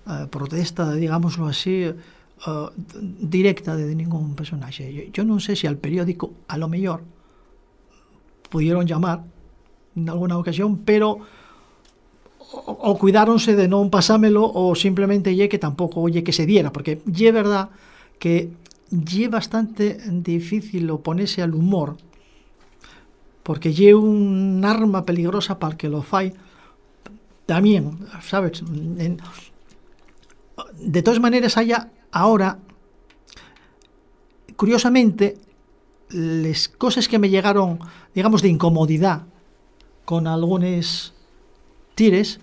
uh, 0.07 0.27
protesta, 0.31 0.95
digámoslo 0.95 1.47
así, 1.47 1.91
uh, 1.91 2.71
directa 2.95 3.75
de 3.75 3.95
ningún 3.95 4.35
personaje. 4.35 5.11
Yo, 5.11 5.27
non 5.27 5.43
sei 5.43 5.59
se 5.59 5.67
al 5.67 5.79
periódico, 5.83 6.47
a 6.47 6.55
lo 6.55 6.71
mellor, 6.71 7.03
pudieron 8.47 8.87
llamar 8.87 9.27
en 9.97 10.07
alguna 10.09 10.39
ocasión, 10.39 10.87
pero 10.87 11.19
o, 12.39 12.71
o 12.71 12.91
cuidáronse 12.95 13.59
de 13.59 13.67
non 13.67 13.91
pasámelo 13.91 14.47
o 14.47 14.79
simplemente 14.79 15.35
lle 15.35 15.51
que 15.51 15.59
tampouco 15.59 15.99
oye 15.99 16.23
que 16.23 16.37
se 16.37 16.47
diera, 16.47 16.71
porque 16.71 17.03
lle 17.11 17.35
verdad 17.35 17.75
que 18.23 18.55
lle 18.93 19.27
bastante 19.27 19.99
difícil 20.23 20.87
oponerse 20.95 21.43
al 21.43 21.59
humor 21.59 21.99
porque 23.43 23.75
lle 23.75 23.95
un 23.95 24.63
arma 24.65 25.05
peligrosa 25.05 25.59
para 25.59 25.75
el 25.75 25.79
que 25.79 25.89
lo 25.89 26.03
fai 26.03 26.33
también, 27.47 27.99
sabes 28.23 28.63
de 30.79 31.03
todas 31.03 31.21
maneras 31.21 31.57
haya 31.57 31.91
ahora 32.11 32.59
curiosamente 34.57 35.39
les 36.11 36.69
cosas 36.69 37.09
que 37.09 37.19
me 37.19 37.31
llegaron 37.31 37.79
digamos 38.15 38.43
de 38.43 38.49
incomodidad 38.49 39.27
con 40.05 40.27
algunos 40.27 41.15
tires 41.95 42.39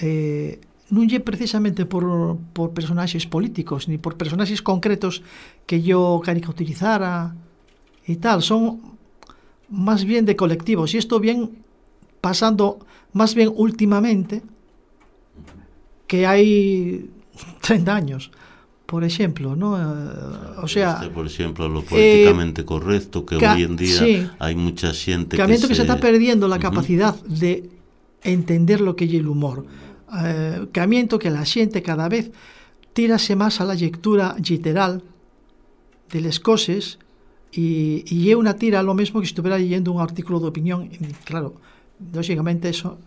eh, 0.00 0.60
non 0.88 1.04
lle 1.04 1.20
precisamente 1.20 1.84
por, 1.84 2.40
por 2.56 2.72
personaxes 2.72 3.28
políticos 3.28 3.92
ni 3.92 4.00
por 4.00 4.16
personaxes 4.16 4.64
concretos 4.64 5.20
que 5.68 5.84
yo 5.84 6.16
caricaturizara 6.24 7.36
e 8.08 8.16
tal, 8.16 8.40
son 8.40 8.97
más 9.68 10.04
bien 10.04 10.24
de 10.24 10.36
colectivos. 10.36 10.94
Y 10.94 10.98
esto 10.98 11.20
bien 11.20 11.64
pasando 12.20 12.80
más 13.12 13.34
bien 13.34 13.50
últimamente, 13.54 14.42
que 16.06 16.26
hay 16.26 17.10
30 17.62 17.94
años. 17.94 18.30
por 18.86 19.04
ejemplo, 19.04 19.54
¿no? 19.54 19.72
Uh, 19.72 20.64
o 20.64 20.66
sea, 20.66 20.94
este, 20.94 21.10
por 21.10 21.26
ejemplo, 21.26 21.68
lo 21.68 21.82
políticamente 21.82 22.62
eh, 22.62 22.64
correcto 22.64 23.26
que 23.26 23.36
hoy 23.36 23.62
en 23.62 23.76
día 23.76 23.98
sí, 23.98 24.26
hay 24.38 24.54
mucha 24.54 24.94
gente 24.94 25.36
que, 25.36 25.44
que 25.44 25.58
se... 25.58 25.68
que 25.68 25.74
se 25.74 25.82
está 25.82 26.00
perdiendo 26.00 26.48
la 26.48 26.56
uh 26.56 26.58
-huh. 26.58 26.62
capacidad 26.62 27.14
de 27.24 27.68
entender 28.22 28.80
lo 28.80 28.96
que 28.96 29.04
es 29.04 29.12
el 29.12 29.28
humor. 29.28 29.66
Uh, 30.08 30.68
camiento 30.72 31.18
que 31.18 31.28
la 31.30 31.44
gente 31.44 31.82
cada 31.82 32.08
vez 32.08 32.30
tírase 32.94 33.36
más 33.36 33.60
a 33.60 33.66
la 33.66 33.74
lectura 33.74 34.34
literal 34.42 35.02
de 36.10 36.20
las 36.22 36.40
cosas 36.40 36.98
y, 37.52 38.04
y 38.06 38.30
é 38.30 38.36
unha 38.36 38.54
tira 38.56 38.84
lo 38.84 38.92
mesmo 38.92 39.20
que 39.20 39.26
se 39.26 39.32
estuviera 39.32 39.56
leyendo 39.56 39.92
un 39.92 40.00
artículo 40.00 40.40
de 40.40 40.48
opinión. 40.48 40.88
Y, 40.92 40.98
claro, 41.24 41.56
lógicamente 42.12 42.68
eso 42.68 42.98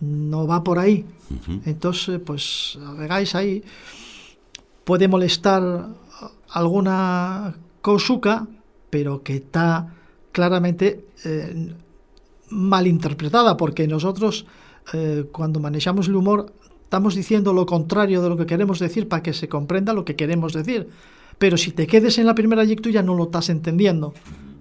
no 0.00 0.46
va 0.46 0.62
por 0.62 0.78
ahí. 0.78 1.04
Uh 1.30 1.34
-huh. 1.34 1.60
Entonces, 1.66 2.20
pues, 2.22 2.78
vegáis 2.96 3.34
ahí 3.34 3.62
puede 4.84 5.08
molestar 5.08 5.88
alguna 6.50 7.54
cousuca, 7.80 8.46
pero 8.90 9.22
que 9.22 9.36
está 9.36 9.94
claramente 10.32 11.04
eh, 11.24 11.74
mal 12.50 12.86
interpretada, 12.86 13.56
porque 13.56 13.86
nosotros 13.86 14.46
eh, 14.92 15.26
cuando 15.30 15.60
manejamos 15.60 16.08
el 16.08 16.16
humor 16.16 16.52
estamos 16.82 17.14
diciendo 17.14 17.52
lo 17.52 17.66
contrario 17.66 18.20
de 18.20 18.28
lo 18.28 18.36
que 18.36 18.46
queremos 18.46 18.80
decir 18.80 19.06
para 19.06 19.22
que 19.22 19.32
se 19.32 19.48
comprenda 19.48 19.92
lo 19.92 20.04
que 20.04 20.16
queremos 20.16 20.52
decir. 20.52 20.88
Pero 21.40 21.56
si 21.56 21.72
te 21.72 21.86
quedes 21.86 22.18
en 22.18 22.26
la 22.26 22.34
primera 22.34 22.62
lectura 22.62 23.02
no 23.02 23.16
lo 23.16 23.24
estás 23.24 23.48
entendiendo. 23.48 24.12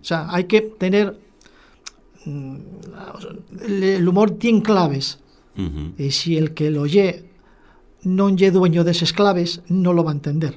O 0.01 0.03
sea, 0.03 0.31
hay 0.31 0.45
que 0.45 0.61
tener... 0.61 1.19
Mm, 2.23 2.55
el 3.67 4.07
humor 4.07 4.31
tiene 4.39 4.63
claves. 4.63 5.19
Uh 5.57 5.61
-huh. 5.61 5.93
Y 5.99 6.11
si 6.11 6.37
el 6.37 6.53
que 6.53 6.71
lo 6.71 6.87
oye 6.87 7.27
non 8.07 8.39
lle 8.39 8.47
dueño 8.47 8.87
deses 8.87 9.11
claves, 9.11 9.59
non 9.67 9.91
lo 9.91 10.07
va 10.07 10.15
a 10.15 10.17
entender. 10.19 10.55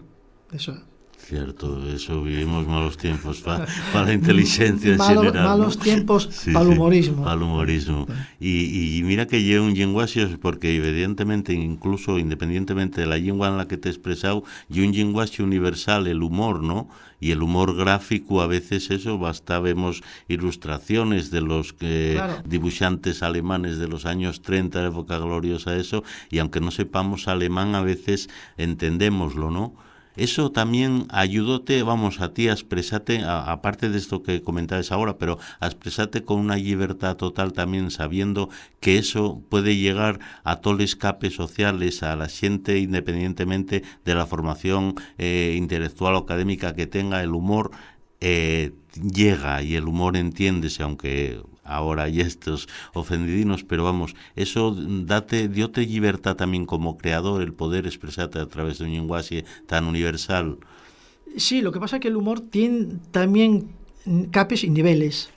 Eso 0.54 0.78
Cierto, 1.24 1.88
eso 1.88 2.22
vivimos 2.22 2.66
malos 2.66 2.96
tiempos 2.96 3.40
para 3.40 3.66
pa 3.92 4.02
la 4.02 4.12
inteligencia 4.12 4.92
en 4.92 5.00
general. 5.00 5.44
Malos 5.44 5.78
¿no? 5.78 5.82
tiempos 5.82 6.28
sí, 6.30 6.52
para 6.52 6.66
el 6.66 6.72
humorismo. 6.72 7.18
Sí, 7.18 7.22
para 7.22 7.36
el 7.36 7.42
humorismo. 7.42 8.06
Y, 8.40 8.98
y, 8.98 9.02
mira 9.04 9.26
que 9.26 9.42
lleva 9.42 9.64
un 9.64 9.74
lenguaje, 9.74 10.26
porque 10.40 10.76
evidentemente, 10.76 11.52
incluso 11.52 12.18
independientemente 12.18 13.00
de 13.00 13.06
la 13.06 13.16
lengua 13.16 13.48
en 13.48 13.56
la 13.56 13.68
que 13.68 13.78
te 13.78 13.88
he 13.88 13.92
expresado, 13.92 14.42
lleva 14.68 14.88
un 14.88 14.94
lenguaje 14.94 15.42
universal, 15.42 16.06
el 16.06 16.22
humor, 16.22 16.62
¿no? 16.62 16.88
y 17.22 17.30
el 17.30 17.40
humor 17.40 17.76
gráfico 17.76 18.42
a 18.42 18.48
veces 18.48 18.90
eso 18.90 19.16
basta 19.16 19.60
vemos 19.60 20.02
ilustraciones 20.26 21.30
de 21.30 21.40
los 21.40 21.72
eh, 21.80 22.14
claro. 22.16 22.42
dibujantes 22.44 23.22
alemanes 23.22 23.78
de 23.78 23.86
los 23.86 24.06
años 24.06 24.42
30 24.42 24.88
época 24.88 25.18
gloriosa 25.18 25.76
eso 25.76 26.02
y 26.30 26.40
aunque 26.40 26.60
no 26.60 26.72
sepamos 26.72 27.28
alemán 27.28 27.76
a 27.76 27.80
veces 27.80 28.28
entendémoslo 28.56 29.52
no 29.52 29.72
eso 30.16 30.52
también 30.52 31.06
ayudóte, 31.10 31.82
vamos, 31.82 32.20
a 32.20 32.32
ti 32.32 32.48
a 32.48 32.52
expresarte, 32.52 33.22
aparte 33.24 33.88
de 33.88 33.98
esto 33.98 34.22
que 34.22 34.42
comentabas 34.42 34.92
ahora, 34.92 35.16
pero 35.18 35.38
a 35.60 35.66
expresarte 35.66 36.22
con 36.24 36.38
una 36.38 36.56
libertad 36.56 37.16
total 37.16 37.52
también 37.52 37.90
sabiendo 37.90 38.50
que 38.80 38.98
eso 38.98 39.40
puede 39.48 39.76
llegar 39.76 40.20
a 40.44 40.56
todo 40.56 40.74
el 40.74 40.82
escape 40.82 41.30
sociales, 41.30 42.02
a 42.02 42.16
la 42.16 42.28
gente 42.28 42.78
independientemente 42.78 43.82
de 44.04 44.14
la 44.14 44.26
formación 44.26 44.94
eh, 45.18 45.54
intelectual 45.56 46.14
o 46.14 46.18
académica 46.18 46.74
que 46.74 46.86
tenga, 46.86 47.22
el 47.22 47.30
humor 47.30 47.70
eh, 48.20 48.72
llega 48.94 49.62
y 49.62 49.74
el 49.74 49.86
humor 49.86 50.16
entiéndese, 50.16 50.82
aunque 50.82 51.40
ahora 51.64 52.04
hay 52.04 52.20
estos 52.20 52.68
ofendidinos, 52.94 53.64
pero 53.64 53.84
vamos, 53.84 54.14
eso 54.36 54.74
date, 54.76 55.48
diote 55.48 55.86
libertad 55.86 56.36
también 56.36 56.66
como 56.66 56.98
creador, 56.98 57.42
el 57.42 57.52
poder 57.52 57.86
expresarte 57.86 58.38
a 58.38 58.46
través 58.46 58.78
de 58.78 58.84
un 58.84 58.92
lenguaje 58.92 59.44
tan 59.66 59.84
universal. 59.84 60.58
Sí, 61.36 61.62
lo 61.62 61.72
que 61.72 61.80
pasa 61.80 61.96
es 61.96 62.02
que 62.02 62.08
el 62.08 62.16
humor 62.16 62.40
tiene 62.40 62.98
también 63.10 63.70
capes 64.30 64.64
y 64.64 64.70
niveles. 64.70 65.30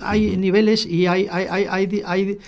Hay 0.00 0.28
uh 0.28 0.32
-huh. 0.32 0.38
niveles 0.38 0.86
y 0.86 1.06
hay, 1.06 1.26
hay, 1.30 1.46
hay, 1.50 1.66
hay, 1.68 2.02
hay, 2.04 2.38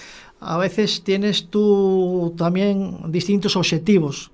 a 0.40 0.58
veces 0.58 1.02
tienes 1.02 1.48
tú 1.48 2.34
también 2.36 3.10
distintos 3.10 3.56
objetivos. 3.56 4.30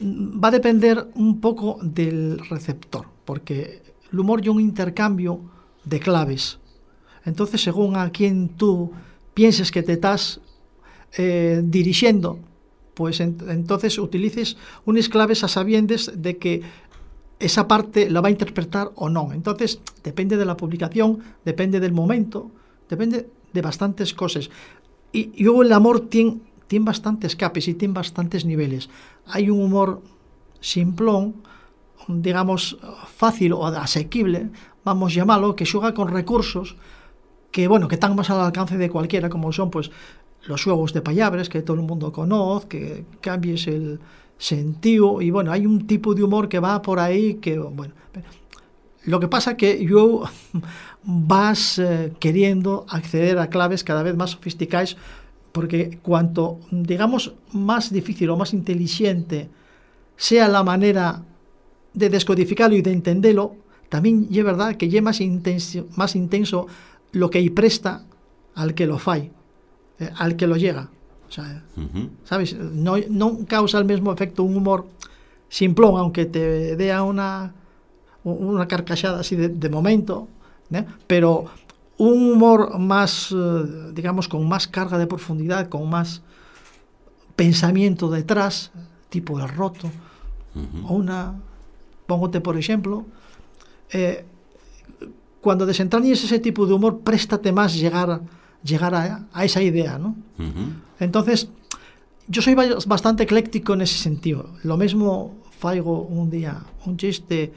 Va 0.00 0.48
a 0.48 0.50
depender 0.50 1.08
un 1.14 1.40
poco 1.40 1.78
del 1.80 2.40
receptor, 2.50 3.06
porque 3.24 3.80
el 4.12 4.18
humor 4.18 4.44
y 4.44 4.48
un 4.48 4.60
intercambio 4.60 5.53
de 5.84 6.00
claves. 6.00 6.58
Entonces, 7.24 7.62
según 7.62 7.96
a 7.96 8.10
quien 8.10 8.48
tú 8.48 8.92
pienses 9.32 9.70
que 9.70 9.82
te 9.82 9.94
estás 9.94 10.40
eh, 11.16 11.62
dirigiendo, 11.64 12.38
pues 12.94 13.20
en, 13.20 13.36
entonces 13.48 13.98
utilices 13.98 14.56
unas 14.84 15.08
claves 15.08 15.42
a 15.42 15.48
sabiendes 15.48 16.12
de 16.14 16.38
que 16.38 16.62
esa 17.38 17.66
parte 17.66 18.08
la 18.10 18.20
va 18.20 18.28
a 18.28 18.30
interpretar 18.30 18.92
o 18.94 19.08
no. 19.08 19.32
Entonces, 19.32 19.80
depende 20.02 20.36
de 20.36 20.44
la 20.44 20.56
publicación, 20.56 21.18
depende 21.44 21.80
del 21.80 21.92
momento, 21.92 22.50
depende 22.88 23.28
de 23.52 23.62
bastantes 23.62 24.14
cosas. 24.14 24.50
Y, 25.12 25.30
y 25.34 25.46
el 25.46 25.72
amor 25.72 26.08
tiene, 26.08 26.38
tiene 26.66 26.84
bastantes 26.84 27.36
capes 27.36 27.68
y 27.68 27.74
tiene 27.74 27.94
bastantes 27.94 28.44
niveles. 28.44 28.88
Hay 29.26 29.50
un 29.50 29.60
humor 29.60 30.02
simplón, 30.60 31.42
digamos, 32.08 32.78
fácil 33.16 33.52
o 33.52 33.66
asequible, 33.66 34.50
vamos 34.84 35.14
llamarlo, 35.14 35.56
que 35.56 35.66
xoga 35.66 35.94
con 35.94 36.08
recursos 36.08 36.76
que, 37.50 37.68
bueno, 37.68 37.86
que 37.86 37.94
están 37.94 38.18
máis 38.18 38.30
al 38.30 38.42
alcance 38.42 38.76
de 38.76 38.90
cualquiera, 38.90 39.30
como 39.30 39.54
son, 39.54 39.70
pues, 39.70 39.90
los 40.44 40.60
xuegos 40.60 40.92
de 40.92 41.00
payabres 41.00 41.48
que 41.48 41.62
todo 41.62 41.78
el 41.78 41.86
mundo 41.86 42.10
conoce, 42.10 42.68
que 42.68 42.82
cambies 43.20 43.66
el 43.66 44.00
sentido, 44.36 45.22
y 45.22 45.30
bueno, 45.30 45.52
hay 45.52 45.64
un 45.64 45.86
tipo 45.86 46.14
de 46.14 46.22
humor 46.22 46.48
que 46.48 46.58
va 46.58 46.82
por 46.82 46.98
ahí 46.98 47.34
que, 47.38 47.58
bueno, 47.58 47.94
lo 49.04 49.20
que 49.20 49.28
pasa 49.28 49.56
que 49.56 49.84
yo 49.84 50.24
vas 51.04 51.78
eh, 51.78 52.12
queriendo 52.18 52.84
acceder 52.88 53.38
a 53.38 53.48
claves 53.48 53.84
cada 53.84 54.02
vez 54.02 54.16
más 54.16 54.30
sofisticadas 54.30 54.96
porque 55.52 56.00
cuanto, 56.02 56.58
digamos, 56.72 57.34
más 57.52 57.92
difícil 57.92 58.28
o 58.30 58.36
más 58.36 58.52
inteligente 58.52 59.48
sea 60.16 60.48
la 60.48 60.64
manera 60.64 61.22
de 61.94 62.10
descodificarlo 62.10 62.76
y 62.76 62.82
de 62.82 62.92
entenderlo, 62.92 63.56
también 63.88 64.28
es 64.30 64.44
verdad 64.44 64.76
que 64.76 64.86
es 64.86 65.02
más 65.02 65.20
intenso, 65.20 65.86
más 65.96 66.16
intenso 66.16 66.66
lo 67.12 67.30
que 67.30 67.48
presta 67.50 68.04
al 68.54 68.74
que 68.74 68.86
lo 68.86 68.98
fai, 68.98 69.30
eh, 70.00 70.10
al 70.16 70.36
que 70.36 70.46
lo 70.46 70.56
llega. 70.56 70.90
O 71.28 71.32
sea, 71.32 71.64
uh 71.76 71.80
-huh. 71.80 72.10
¿sabes? 72.24 72.56
No, 72.56 72.96
no 73.08 73.38
causa 73.46 73.78
el 73.78 73.84
mismo 73.84 74.12
efecto 74.12 74.42
un 74.42 74.56
humor 74.56 74.86
simplón, 75.48 75.96
aunque 75.98 76.26
te 76.26 76.76
dé 76.76 77.00
una, 77.00 77.54
una 78.24 78.66
carcachada 78.66 79.20
así 79.20 79.36
de, 79.36 79.48
de 79.48 79.68
momento, 79.68 80.28
¿eh? 80.72 80.84
pero 81.06 81.46
un 81.96 82.32
humor 82.32 82.78
más, 82.78 83.32
eh, 83.32 83.92
digamos, 83.92 84.28
con 84.28 84.48
más 84.48 84.66
carga 84.66 84.98
de 84.98 85.06
profundidad, 85.06 85.68
con 85.68 85.88
más 85.88 86.22
pensamiento 87.36 88.10
detrás, 88.10 88.72
tipo 89.08 89.38
el 89.38 89.48
roto, 89.48 89.88
uh 90.54 90.58
-huh. 90.58 90.90
o 90.90 90.94
una, 90.94 91.34
póngote 92.06 92.40
por 92.40 92.56
ejemplo, 92.56 93.04
eh, 93.92 94.24
cuando 95.40 95.66
desentrañes 95.66 96.24
ese 96.24 96.38
tipo 96.38 96.66
de 96.66 96.72
humor, 96.72 97.00
préstate 97.00 97.52
más 97.52 97.74
llegar, 97.74 98.20
llegar 98.62 98.94
a, 98.94 99.26
a 99.32 99.44
esa 99.44 99.62
idea, 99.62 99.98
¿no? 99.98 100.16
Uh 100.38 100.42
-huh. 100.42 100.72
Entonces, 101.00 101.48
yo 102.28 102.40
soy 102.40 102.54
bastante 102.86 103.24
ecléctico 103.24 103.74
en 103.74 103.82
ese 103.82 103.98
sentido. 103.98 104.50
Lo 104.62 104.76
mismo 104.76 105.34
faigo 105.58 106.02
un 106.02 106.30
día 106.30 106.62
un 106.86 106.96
chiste 106.96 107.52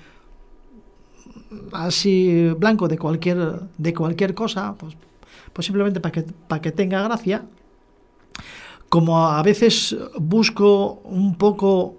así 1.72 2.50
blanco 2.58 2.88
de 2.88 2.98
cualquier, 2.98 3.62
de 3.78 3.94
cualquier 3.94 4.34
cosa, 4.34 4.76
pues, 4.78 4.96
pues 5.54 5.66
simplemente 5.66 6.00
para 6.00 6.12
que, 6.12 6.24
para 6.24 6.62
que 6.62 6.72
tenga 6.72 7.02
gracia. 7.04 7.46
Como 8.90 9.28
a 9.28 9.42
veces 9.44 9.96
busco 10.18 11.02
un 11.04 11.36
poco 11.36 11.98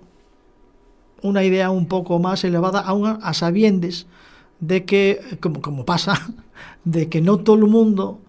una 1.22 1.44
idea 1.44 1.70
un 1.70 1.86
poco 1.86 2.18
más 2.18 2.44
elevada, 2.44 2.80
aún 2.80 3.18
a 3.20 3.34
sabiendes 3.34 4.06
de 4.60 4.84
que, 4.84 5.20
como, 5.40 5.60
como 5.60 5.84
pasa, 5.84 6.14
de 6.84 7.08
que 7.08 7.20
no 7.20 7.38
todo 7.38 7.56
el 7.56 7.66
mundo 7.66 8.20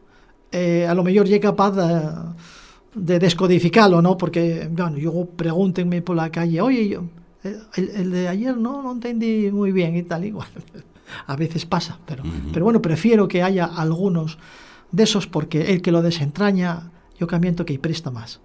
eh, 0.51 0.87
a 0.87 0.93
lo 0.95 1.03
mejor 1.03 1.27
llega 1.27 1.49
capaz 1.49 1.71
de, 1.71 2.11
de, 2.95 3.19
descodificarlo, 3.19 4.01
¿no? 4.01 4.17
Porque, 4.17 4.67
bueno, 4.71 4.97
yo 4.97 5.25
pregúntenme 5.35 6.01
por 6.01 6.15
la 6.15 6.31
calle, 6.31 6.61
oye, 6.61 6.89
yo, 6.89 7.03
el, 7.43 7.89
el, 7.89 8.11
de 8.11 8.27
ayer 8.27 8.57
no 8.57 8.81
lo 8.81 8.91
entendí 8.91 9.51
muy 9.51 9.71
bien 9.71 9.95
y 9.95 10.03
tal, 10.03 10.25
igual. 10.33 10.47
a 11.27 11.35
veces 11.35 11.65
pasa, 11.65 11.99
pero, 12.05 12.23
uh 12.23 12.27
-huh. 12.27 12.51
pero 12.53 12.65
bueno, 12.65 12.81
prefiero 12.81 13.27
que 13.27 13.43
haya 13.43 13.65
algunos 13.65 14.37
de 14.91 15.03
esos 15.03 15.27
porque 15.27 15.73
el 15.73 15.81
que 15.81 15.91
lo 15.91 16.01
desentraña, 16.01 16.91
yo 17.19 17.27
camiento 17.27 17.65
que 17.65 17.77
presta 17.79 18.11
más. 18.11 18.41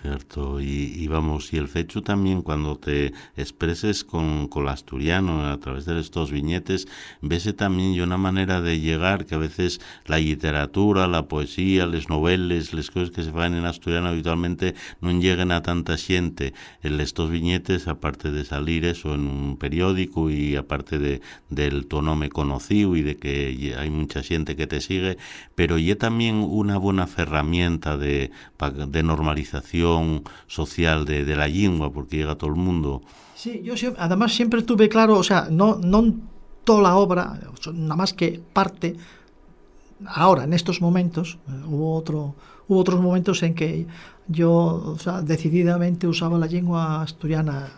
Cierto, 0.00 0.60
y, 0.60 1.08
vamos, 1.08 1.52
y 1.52 1.56
el 1.56 1.66
fecho 1.66 2.02
también 2.02 2.42
cuando 2.42 2.76
te 2.76 3.12
expreses 3.36 4.04
con, 4.04 4.46
con 4.46 4.62
el 4.62 4.68
asturiano 4.68 5.44
a 5.44 5.58
través 5.58 5.86
de 5.86 5.98
estos 5.98 6.30
viñetes, 6.30 6.86
ves 7.20 7.52
también 7.56 8.00
una 8.00 8.16
manera 8.16 8.60
de 8.60 8.78
llegar 8.78 9.26
que 9.26 9.34
a 9.34 9.38
veces 9.38 9.80
la 10.06 10.18
literatura, 10.18 11.08
la 11.08 11.26
poesía, 11.26 11.84
las 11.86 12.08
novelas, 12.08 12.72
las 12.74 12.92
cosas 12.92 13.10
que 13.10 13.24
se 13.24 13.32
fan 13.32 13.54
en 13.54 13.64
asturiano 13.64 14.08
habitualmente 14.08 14.76
no 15.00 15.10
lleguen 15.10 15.50
a 15.50 15.62
tanta 15.62 15.96
gente. 15.96 16.54
En 16.84 17.00
estos 17.00 17.28
viñetes, 17.30 17.88
aparte 17.88 18.30
de 18.30 18.44
salir 18.44 18.84
eso 18.84 19.14
en 19.14 19.26
un 19.26 19.56
periódico 19.56 20.30
y 20.30 20.54
aparte 20.54 21.00
de 21.00 21.20
del 21.50 21.86
tu 21.86 22.02
nombre 22.02 22.28
conocido 22.28 22.94
y 22.94 23.02
de 23.02 23.16
que 23.16 23.74
hay 23.76 23.90
mucha 23.90 24.22
gente 24.22 24.54
que 24.54 24.68
te 24.68 24.80
sigue, 24.80 25.16
pero 25.56 25.76
y 25.76 25.92
también 25.96 26.36
una 26.36 26.76
buena 26.76 27.08
herramienta 27.16 27.96
de, 27.96 28.30
de 28.88 29.02
normalización 29.02 29.87
social 30.46 31.04
de, 31.04 31.36
la 31.36 31.48
lengua, 31.48 31.92
porque 31.92 32.18
llega 32.18 32.36
todo 32.36 32.50
el 32.50 32.56
mundo. 32.56 33.02
Sí, 33.34 33.62
yo 33.62 33.74
además 33.98 34.34
siempre 34.34 34.62
tuve 34.62 34.88
claro, 34.88 35.16
o 35.16 35.22
sea, 35.22 35.48
no, 35.50 35.78
no 35.78 36.14
toda 36.64 36.82
la 36.82 36.96
obra, 36.96 37.38
nada 37.72 37.96
más 37.96 38.12
que 38.12 38.40
parte, 38.52 38.96
ahora, 40.06 40.44
en 40.44 40.52
estos 40.52 40.80
momentos, 40.80 41.38
eh, 41.48 41.62
hubo, 41.66 41.94
otro, 41.94 42.34
hubo 42.68 42.78
otros 42.78 43.00
momentos 43.00 43.42
en 43.42 43.54
que 43.54 43.86
yo 44.26 44.52
o 44.52 44.96
decididamente 45.22 46.06
usaba 46.06 46.38
la 46.38 46.46
lengua 46.46 47.02
asturiana 47.02 47.68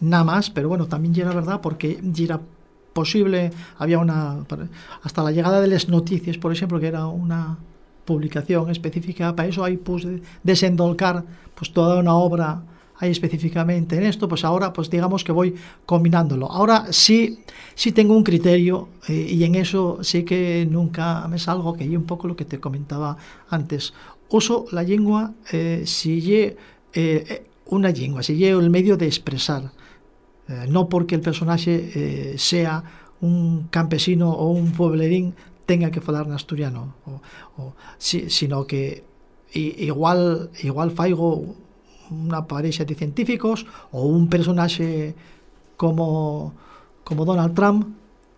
nada 0.00 0.24
más, 0.24 0.50
pero 0.50 0.68
bueno, 0.68 0.86
también 0.86 1.14
ya 1.14 1.24
era 1.24 1.34
verdad 1.34 1.60
porque 1.60 1.98
ya 2.02 2.24
era 2.24 2.40
posible, 2.92 3.50
había 3.78 3.98
una, 3.98 4.44
hasta 5.02 5.22
la 5.22 5.32
llegada 5.32 5.60
de 5.60 5.66
las 5.66 5.88
noticias, 5.88 6.38
por 6.38 6.52
ejemplo, 6.52 6.80
que 6.80 6.86
era 6.86 7.06
una 7.06 7.58
publicación 8.06 8.70
específica 8.70 9.36
para 9.36 9.48
eso, 9.48 9.62
ahí 9.62 9.76
puse 9.76 10.22
desendolcar 10.42 11.24
pues 11.54 11.72
toda 11.72 11.98
una 12.00 12.14
obra 12.14 12.62
ahí 12.98 13.10
específicamente 13.10 13.96
en 13.96 14.04
esto, 14.04 14.28
pues 14.28 14.44
ahora 14.44 14.72
pues 14.72 14.88
digamos 14.88 15.22
que 15.24 15.32
voy 15.32 15.54
combinándolo. 15.84 16.50
Ahora 16.50 16.86
sí, 16.90 17.40
sí 17.74 17.92
tengo 17.92 18.16
un 18.16 18.22
criterio 18.22 18.88
eh, 19.08 19.26
y 19.30 19.44
en 19.44 19.54
eso 19.54 19.98
sí 20.02 20.24
que 20.24 20.66
nunca 20.70 21.26
me 21.28 21.38
salgo, 21.38 21.74
que 21.74 21.84
hay 21.84 21.96
un 21.96 22.04
poco 22.04 22.26
lo 22.26 22.36
que 22.36 22.44
te 22.44 22.58
comentaba 22.58 23.16
antes. 23.50 23.92
Uso 24.28 24.66
la 24.72 24.82
lengua 24.82 25.34
eh, 25.52 25.82
si 25.84 26.20
ye, 26.20 26.56
eh, 26.94 27.44
una 27.66 27.90
lengua, 27.90 28.22
si 28.22 28.36
ye 28.36 28.50
el 28.50 28.70
medio 28.70 28.96
de 28.96 29.06
expresar, 29.06 29.72
no 30.68 30.88
porque 30.88 31.16
el 31.16 31.20
personaje 31.20 32.38
sea 32.38 32.84
un 33.20 33.66
campesino 33.68 34.30
o 34.30 34.50
un 34.52 34.70
pueblerín 34.70 35.34
tenga 35.66 35.90
que 35.90 36.00
falar 36.00 36.26
en 36.26 36.32
asturiano 36.32 36.94
o, 37.04 37.20
o, 37.58 37.74
si, 37.98 38.30
sino 38.30 38.66
que 38.66 39.04
igual 39.52 40.50
igual 40.62 40.90
faigo 40.94 41.54
unha 42.10 42.46
parexa 42.46 42.86
de 42.86 42.94
científicos 42.94 43.66
ou 43.90 44.14
un 44.14 44.30
personaxe 44.30 45.18
como 45.74 46.54
como 47.02 47.26
Donald 47.26 47.54
Trump 47.54 47.86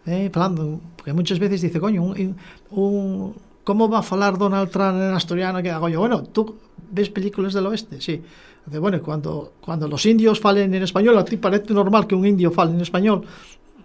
eh, 0.09 0.31
falando, 0.33 0.81
porque 0.97 1.13
moitas 1.13 1.37
veces 1.37 1.61
dice, 1.61 1.77
coño, 1.77 2.01
un, 2.01 2.37
un 2.73 3.37
como 3.65 3.85
va 3.89 4.01
a 4.01 4.07
falar 4.07 4.41
Donald 4.41 4.73
Trump 4.73 4.97
en 4.97 5.13
asturiano 5.13 5.61
que 5.61 5.69
yo? 5.69 6.01
bueno, 6.01 6.25
tú 6.25 6.57
ves 6.91 7.11
películas 7.11 7.53
del 7.53 7.67
oeste, 7.67 8.01
sí. 8.01 8.23
Dice, 8.65 8.79
bueno, 8.79 9.01
cuando 9.03 9.53
cuando 9.61 9.89
los 9.89 10.05
indios 10.07 10.41
falen 10.41 10.73
en 10.73 10.83
español, 10.83 11.19
a 11.19 11.25
ti 11.25 11.37
parece 11.37 11.75
normal 11.75 12.07
que 12.07 12.15
un 12.15 12.25
indio 12.25 12.51
fale 12.51 12.73
en 12.73 12.81
español. 12.81 13.25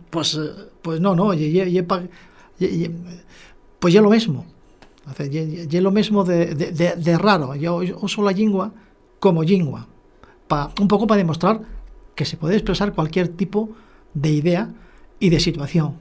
Pues 0.10 0.36
eh, 0.36 0.51
pues 0.82 1.01
no, 1.01 1.15
no, 1.15 1.34
y, 1.34 1.43
y, 1.43 1.79
y, 2.60 2.91
pues 3.84 3.93
ya 3.93 4.00
lo 4.02 4.10
mismo. 4.10 4.46
Ya 5.67 5.82
lo 5.82 5.91
mismo 5.91 6.24
de, 6.24 7.17
raro. 7.19 7.54
Yo 7.56 7.82
uso 8.00 8.24
la 8.24 8.32
lengua 8.32 8.72
como 9.19 9.43
lengua, 9.43 9.86
pa, 10.48 10.72
un 10.80 10.88
poco 10.88 11.06
para 11.06 11.17
demostrar 11.17 11.60
que 12.15 12.24
se 12.24 12.38
puede 12.38 12.56
expresar 12.56 12.93
cualquier 12.93 13.28
tipo 13.28 13.72
de 14.13 14.30
idea 14.30 14.69
y 15.19 15.32
de 15.32 15.41
situación. 15.41 15.96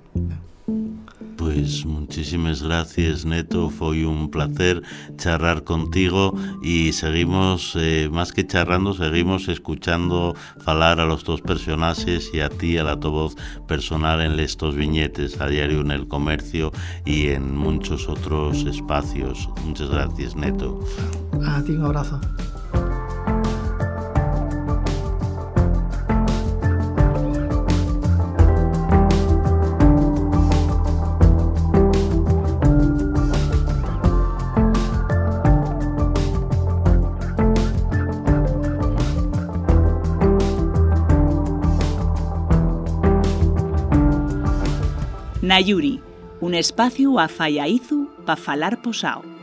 Pues 1.37 1.85
muchísimas 1.85 2.63
gracias 2.63 3.25
Neto, 3.25 3.69
fue 3.69 4.07
un 4.07 4.31
placer 4.31 4.83
charlar 5.17 5.65
contigo 5.65 6.35
y 6.63 6.93
seguimos, 6.93 7.77
eh, 7.77 8.09
más 8.13 8.33
que 8.33 8.47
charrando, 8.47 8.95
seguimos 8.95 9.49
escuchando 9.49 10.37
falar 10.61 11.01
a 11.01 11.07
los 11.07 11.25
dos 11.25 11.41
personajes 11.41 12.31
y 12.33 12.41
a 12.41 12.49
ti, 12.49 12.79
a 12.79 12.85
la 12.85 13.01
tu 13.01 13.11
voz 13.11 13.37
personal 13.67 14.21
en 14.21 14.39
estos 14.39 14.77
viñetes 14.77 15.41
a 15.41 15.49
diario 15.49 15.81
en 15.81 15.91
el 15.91 16.07
comercio 16.07 16.71
y 17.05 17.29
en 17.29 17.57
muchos 17.57 18.09
otros 18.09 18.65
espacios. 18.65 19.49
Muchas 19.65 19.91
gracias 19.91 20.37
Neto. 20.37 20.79
A 21.45 21.63
ti 21.65 21.73
un 21.73 21.85
abrazo. 21.85 22.21
Na 45.53 45.61
Yuri, 45.61 46.01
un 46.41 46.55
espacio 46.55 47.19
a 47.21 47.29
Fallaizu 47.29 48.09
pa 48.25 48.37
falar 48.41 48.81
posao. 48.81 49.42